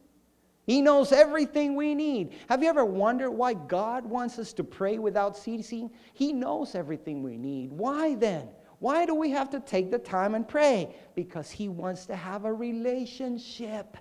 He 0.68 0.80
knows 0.80 1.12
everything 1.12 1.76
we 1.76 1.95
need. 1.95 2.34
Have 2.49 2.62
you 2.62 2.70
ever 2.70 2.86
wondered 2.86 3.32
why 3.32 3.55
God 3.55 4.05
wants 4.05 4.38
us 4.38 4.53
to 4.53 4.64
pray 4.64 4.99
without 4.99 5.36
ceasing? 5.36 5.89
He 6.14 6.34
knows 6.34 6.76
everything 6.76 7.24
we 7.24 7.36
need. 7.36 7.72
Why 7.72 8.14
then? 8.14 8.47
Why 8.78 9.08
do 9.08 9.16
we 9.16 9.32
have 9.32 9.49
to 9.49 9.60
take 9.60 9.89
the 9.89 9.97
time 9.97 10.36
and 10.36 10.47
pray? 10.47 10.95
Because 11.16 11.49
He 11.49 11.68
wants 11.68 12.05
to 12.05 12.16
have 12.16 12.45
a 12.45 12.53
relationship. 12.53 13.97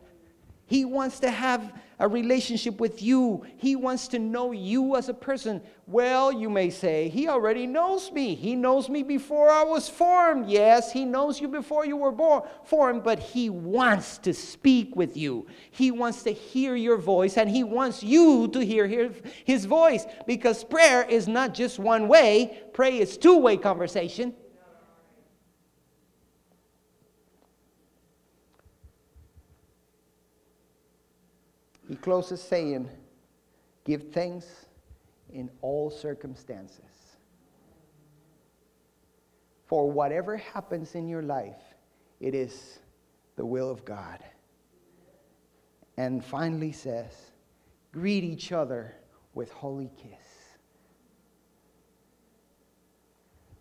He 0.68 0.84
wants 0.84 1.20
to 1.20 1.30
have 1.30 1.72
a 2.00 2.08
relationship 2.08 2.80
with 2.80 3.00
you. 3.00 3.46
He 3.56 3.76
wants 3.76 4.08
to 4.08 4.18
know 4.18 4.50
you 4.50 4.96
as 4.96 5.08
a 5.08 5.14
person. 5.14 5.62
Well, 5.86 6.32
you 6.32 6.50
may 6.50 6.70
say, 6.70 7.08
He 7.08 7.28
already 7.28 7.68
knows 7.68 8.10
me. 8.10 8.34
He 8.34 8.56
knows 8.56 8.88
me 8.88 9.04
before 9.04 9.48
I 9.48 9.62
was 9.62 9.88
formed. 9.88 10.50
Yes, 10.50 10.90
He 10.90 11.04
knows 11.04 11.40
you 11.40 11.46
before 11.46 11.86
you 11.86 11.96
were 11.96 12.10
born, 12.10 12.42
formed, 12.64 13.04
but 13.04 13.20
He 13.20 13.48
wants 13.48 14.18
to 14.18 14.34
speak 14.34 14.96
with 14.96 15.16
you. 15.16 15.46
He 15.70 15.92
wants 15.92 16.24
to 16.24 16.32
hear 16.32 16.74
your 16.74 16.98
voice, 16.98 17.38
and 17.38 17.48
He 17.48 17.62
wants 17.62 18.02
you 18.02 18.48
to 18.48 18.58
hear 18.64 19.12
His 19.44 19.64
voice 19.66 20.04
because 20.26 20.64
prayer 20.64 21.04
is 21.08 21.28
not 21.28 21.54
just 21.54 21.78
one 21.78 22.08
way, 22.08 22.60
prayer 22.72 23.00
is 23.00 23.16
two 23.16 23.38
way 23.38 23.56
conversation. 23.56 24.34
He 31.88 31.94
closes 31.96 32.42
saying, 32.42 32.88
Give 33.84 34.10
thanks 34.12 34.46
in 35.32 35.50
all 35.62 35.90
circumstances. 35.90 36.80
For 39.66 39.90
whatever 39.90 40.36
happens 40.36 40.94
in 40.94 41.08
your 41.08 41.22
life, 41.22 41.62
it 42.20 42.34
is 42.34 42.80
the 43.36 43.44
will 43.44 43.70
of 43.70 43.84
God. 43.84 44.18
And 45.96 46.24
finally 46.24 46.72
says, 46.72 47.12
Greet 47.92 48.24
each 48.24 48.52
other 48.52 48.94
with 49.34 49.50
holy 49.52 49.90
kiss. 49.96 50.26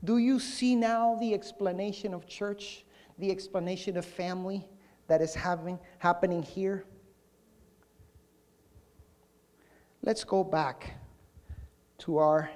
Do 0.04 0.18
you 0.18 0.40
see 0.40 0.76
now 0.76 1.18
the 1.20 1.34
explanation 1.34 2.14
of 2.14 2.28
church, 2.28 2.86
the 3.18 3.32
explanation 3.32 3.98
of 3.98 4.06
family 4.06 4.68
that 5.08 5.22
is 5.22 5.34
having, 5.34 5.80
happening 6.00 6.44
here? 6.44 6.86
Let's 10.06 10.24
go 10.24 10.44
back 10.44 10.98
to 11.98 12.20
our 12.20 12.48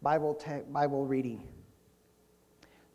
Bible, 0.00 0.32
te- 0.32 0.64
Bible 0.72 1.04
reading. 1.04 1.46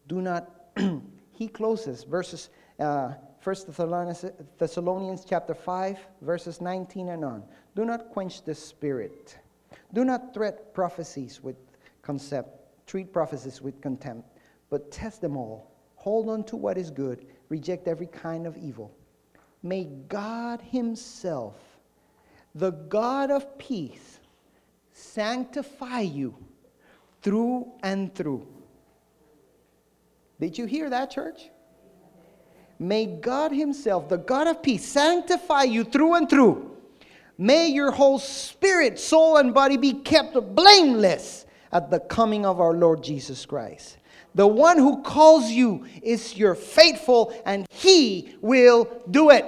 Do 0.08 0.24
not, 0.24 0.72
he 1.30 1.48
closes 1.48 2.04
verses, 2.04 2.50
uh, 2.80 3.14
1 3.44 3.56
Thessalonians, 3.68 4.26
Thessalonians 4.58 5.24
chapter 5.24 5.54
5, 5.54 6.00
verses 6.22 6.62
19 6.62 7.10
and 7.10 7.24
on. 7.24 7.44
Do 7.76 7.86
not 7.86 8.10
quench 8.10 8.44
the 8.44 8.56
spirit. 8.56 9.38
Do 9.94 10.04
not 10.04 10.34
threat 10.34 10.74
prophecies 10.74 11.40
with 11.44 11.56
concept, 12.02 12.88
treat 12.88 13.14
prophecies 13.14 13.62
with 13.62 13.80
contempt, 13.82 14.28
but 14.72 14.92
test 14.92 15.22
them 15.22 15.38
all. 15.38 15.70
Hold 15.94 16.28
on 16.30 16.44
to 16.46 16.56
what 16.56 16.76
is 16.76 16.90
good, 16.90 17.28
reject 17.50 17.88
every 17.88 18.08
kind 18.08 18.48
of 18.48 18.58
evil. 18.58 18.92
May 19.62 19.84
God 20.08 20.60
Himself 20.60 21.69
the 22.56 22.72
God 22.72 23.32
of 23.32 23.58
peace 23.58 24.20
sanctify 24.92 26.02
you 26.02 26.36
through 27.22 27.72
and 27.84 28.14
through. 28.14 28.48
Did 30.40 30.58
you 30.58 30.66
hear 30.66 30.90
that, 30.90 31.12
church? 31.12 31.50
May 32.80 33.06
God 33.06 33.52
Himself, 33.52 34.08
the 34.08 34.18
God 34.18 34.48
of 34.48 34.64
peace, 34.64 34.86
sanctify 34.86 35.64
you 35.64 35.84
through 35.84 36.16
and 36.16 36.30
through. 36.30 36.78
May 37.38 37.68
your 37.68 37.92
whole 37.92 38.20
spirit, 38.20 39.00
soul, 39.00 39.38
and 39.38 39.54
body 39.54 39.78
be 39.78 39.94
kept 39.94 40.34
blameless 40.56 41.46
at 41.72 41.90
the 41.90 42.00
coming 42.00 42.46
of 42.46 42.60
our 42.60 42.74
Lord 42.74 43.04
Jesus 43.04 43.46
Christ. 43.46 43.98
The 44.36 44.48
one 44.48 44.78
who 44.78 45.02
calls 45.02 45.50
you 45.50 45.86
is 46.02 46.38
your 46.38 46.56
faithful, 46.56 47.34
and 47.46 47.66
He 47.70 48.36
will 48.42 49.04
do 49.10 49.30
it. 49.30 49.46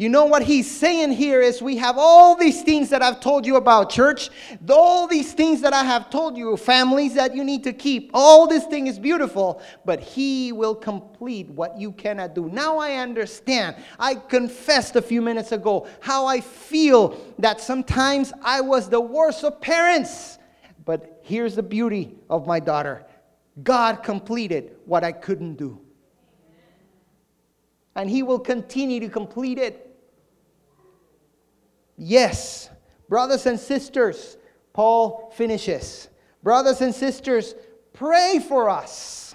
You 0.00 0.08
know 0.08 0.24
what 0.24 0.42
he's 0.42 0.70
saying 0.70 1.12
here 1.12 1.42
is 1.42 1.60
we 1.60 1.76
have 1.76 1.98
all 1.98 2.34
these 2.34 2.62
things 2.62 2.88
that 2.88 3.02
I've 3.02 3.20
told 3.20 3.44
you 3.44 3.56
about, 3.56 3.90
church. 3.90 4.30
All 4.66 5.06
these 5.06 5.34
things 5.34 5.60
that 5.60 5.74
I 5.74 5.84
have 5.84 6.08
told 6.08 6.38
you, 6.38 6.56
families 6.56 7.12
that 7.16 7.36
you 7.36 7.44
need 7.44 7.64
to 7.64 7.74
keep. 7.74 8.10
All 8.14 8.46
this 8.46 8.64
thing 8.64 8.86
is 8.86 8.98
beautiful, 8.98 9.60
but 9.84 10.00
he 10.00 10.52
will 10.52 10.74
complete 10.74 11.50
what 11.50 11.78
you 11.78 11.92
cannot 11.92 12.34
do. 12.34 12.48
Now 12.48 12.78
I 12.78 12.94
understand. 12.94 13.76
I 13.98 14.14
confessed 14.14 14.96
a 14.96 15.02
few 15.02 15.20
minutes 15.20 15.52
ago 15.52 15.86
how 16.00 16.24
I 16.24 16.40
feel 16.40 17.20
that 17.38 17.60
sometimes 17.60 18.32
I 18.40 18.62
was 18.62 18.88
the 18.88 19.02
worst 19.02 19.44
of 19.44 19.60
parents. 19.60 20.38
But 20.86 21.20
here's 21.22 21.56
the 21.56 21.62
beauty 21.62 22.14
of 22.30 22.46
my 22.46 22.58
daughter 22.58 23.04
God 23.62 24.02
completed 24.02 24.76
what 24.86 25.04
I 25.04 25.12
couldn't 25.12 25.56
do. 25.56 25.78
And 27.94 28.08
he 28.08 28.22
will 28.22 28.40
continue 28.40 29.00
to 29.00 29.10
complete 29.10 29.58
it. 29.58 29.88
Yes, 32.02 32.70
brothers 33.10 33.44
and 33.44 33.60
sisters, 33.60 34.38
Paul 34.72 35.30
finishes. 35.36 36.08
Brothers 36.42 36.80
and 36.80 36.94
sisters, 36.94 37.54
pray 37.92 38.38
for 38.48 38.70
us. 38.70 39.34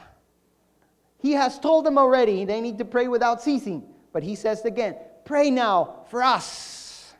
He 1.20 1.34
has 1.34 1.60
told 1.60 1.86
them 1.86 2.00
already 2.00 2.44
they 2.44 2.62
need 2.62 2.80
to 2.80 2.86
pray 2.86 3.08
without 3.08 3.44
ceasing. 3.44 3.84
But 4.12 4.24
he 4.24 4.34
says 4.34 4.66
again, 4.66 4.96
pray 5.26 5.52
now 5.52 6.06
for 6.10 6.24
us. 6.24 7.14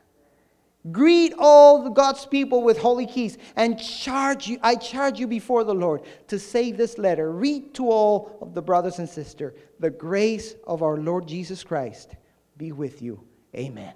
Greet 0.90 1.32
all 1.38 1.90
God's 1.90 2.26
people 2.26 2.64
with 2.64 2.78
holy 2.78 3.06
keys 3.06 3.38
and 3.54 3.78
charge 3.78 4.48
you, 4.48 4.58
I 4.64 4.74
charge 4.74 5.20
you 5.20 5.28
before 5.28 5.62
the 5.62 5.74
Lord 5.74 6.02
to 6.26 6.40
save 6.40 6.76
this 6.76 6.98
letter. 6.98 7.30
Read 7.30 7.72
to 7.74 7.88
all 7.88 8.36
of 8.40 8.52
the 8.52 8.62
brothers 8.62 8.98
and 8.98 9.08
sisters. 9.08 9.54
The 9.78 9.90
grace 9.90 10.56
of 10.66 10.82
our 10.82 10.96
Lord 10.96 11.28
Jesus 11.28 11.62
Christ 11.62 12.16
be 12.56 12.72
with 12.72 13.00
you. 13.00 13.22
Amen. 13.54 13.94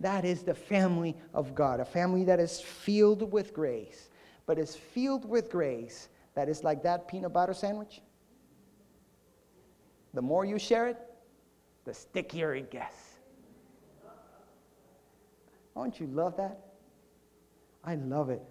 That 0.00 0.24
is 0.24 0.42
the 0.42 0.54
family 0.54 1.14
of 1.34 1.54
God, 1.54 1.78
a 1.78 1.84
family 1.84 2.24
that 2.24 2.40
is 2.40 2.58
filled 2.60 3.30
with 3.30 3.52
grace, 3.52 4.08
but 4.46 4.58
is 4.58 4.74
filled 4.74 5.28
with 5.28 5.50
grace 5.50 6.08
that 6.34 6.48
is 6.48 6.64
like 6.64 6.82
that 6.82 7.06
peanut 7.06 7.32
butter 7.32 7.52
sandwich. 7.52 8.00
The 10.14 10.22
more 10.22 10.44
you 10.44 10.58
share 10.58 10.88
it, 10.88 10.98
the 11.84 11.94
stickier 11.94 12.54
it 12.54 12.70
gets. 12.70 12.96
Don't 15.74 15.98
you 16.00 16.06
love 16.08 16.36
that? 16.36 16.58
I 17.84 17.94
love 17.94 18.30
it. 18.30 18.42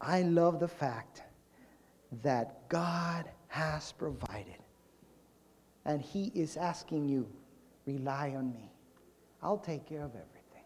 I 0.00 0.22
love 0.22 0.60
the 0.60 0.68
fact 0.68 1.22
that 2.22 2.68
God 2.68 3.26
has 3.48 3.92
provided. 3.92 4.56
And 5.84 6.00
He 6.00 6.30
is 6.34 6.56
asking 6.56 7.08
you, 7.08 7.28
rely 7.86 8.34
on 8.36 8.52
me. 8.52 8.70
I'll 9.42 9.58
take 9.58 9.86
care 9.86 10.02
of 10.02 10.10
everything. 10.10 10.64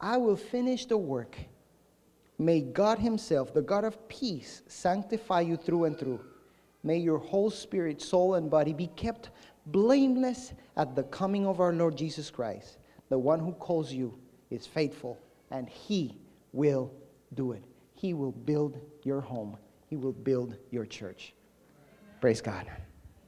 I 0.00 0.16
will 0.16 0.36
finish 0.36 0.86
the 0.86 0.98
work. 0.98 1.36
May 2.38 2.60
God 2.60 2.98
Himself, 2.98 3.54
the 3.54 3.62
God 3.62 3.84
of 3.84 4.08
peace, 4.08 4.62
sanctify 4.66 5.42
you 5.42 5.56
through 5.56 5.84
and 5.84 5.98
through. 5.98 6.20
May 6.82 6.98
your 6.98 7.18
whole 7.18 7.50
spirit, 7.50 8.02
soul, 8.02 8.34
and 8.34 8.50
body 8.50 8.72
be 8.72 8.88
kept 8.88 9.30
blameless 9.66 10.52
at 10.76 10.94
the 10.94 11.04
coming 11.04 11.46
of 11.46 11.60
our 11.60 11.72
Lord 11.72 11.96
Jesus 11.96 12.30
Christ. 12.30 12.78
The 13.08 13.18
one 13.18 13.40
who 13.40 13.52
calls 13.52 13.92
you 13.92 14.18
is 14.50 14.66
faithful, 14.66 15.18
and 15.50 15.68
He 15.68 16.18
will 16.52 16.92
do 17.34 17.52
it. 17.52 17.64
He 17.94 18.12
will 18.12 18.32
build 18.32 18.78
your 19.02 19.20
home, 19.20 19.56
He 19.88 19.96
will 19.96 20.12
build 20.12 20.56
your 20.70 20.84
church. 20.84 21.34
Praise 22.20 22.40
God. 22.40 22.66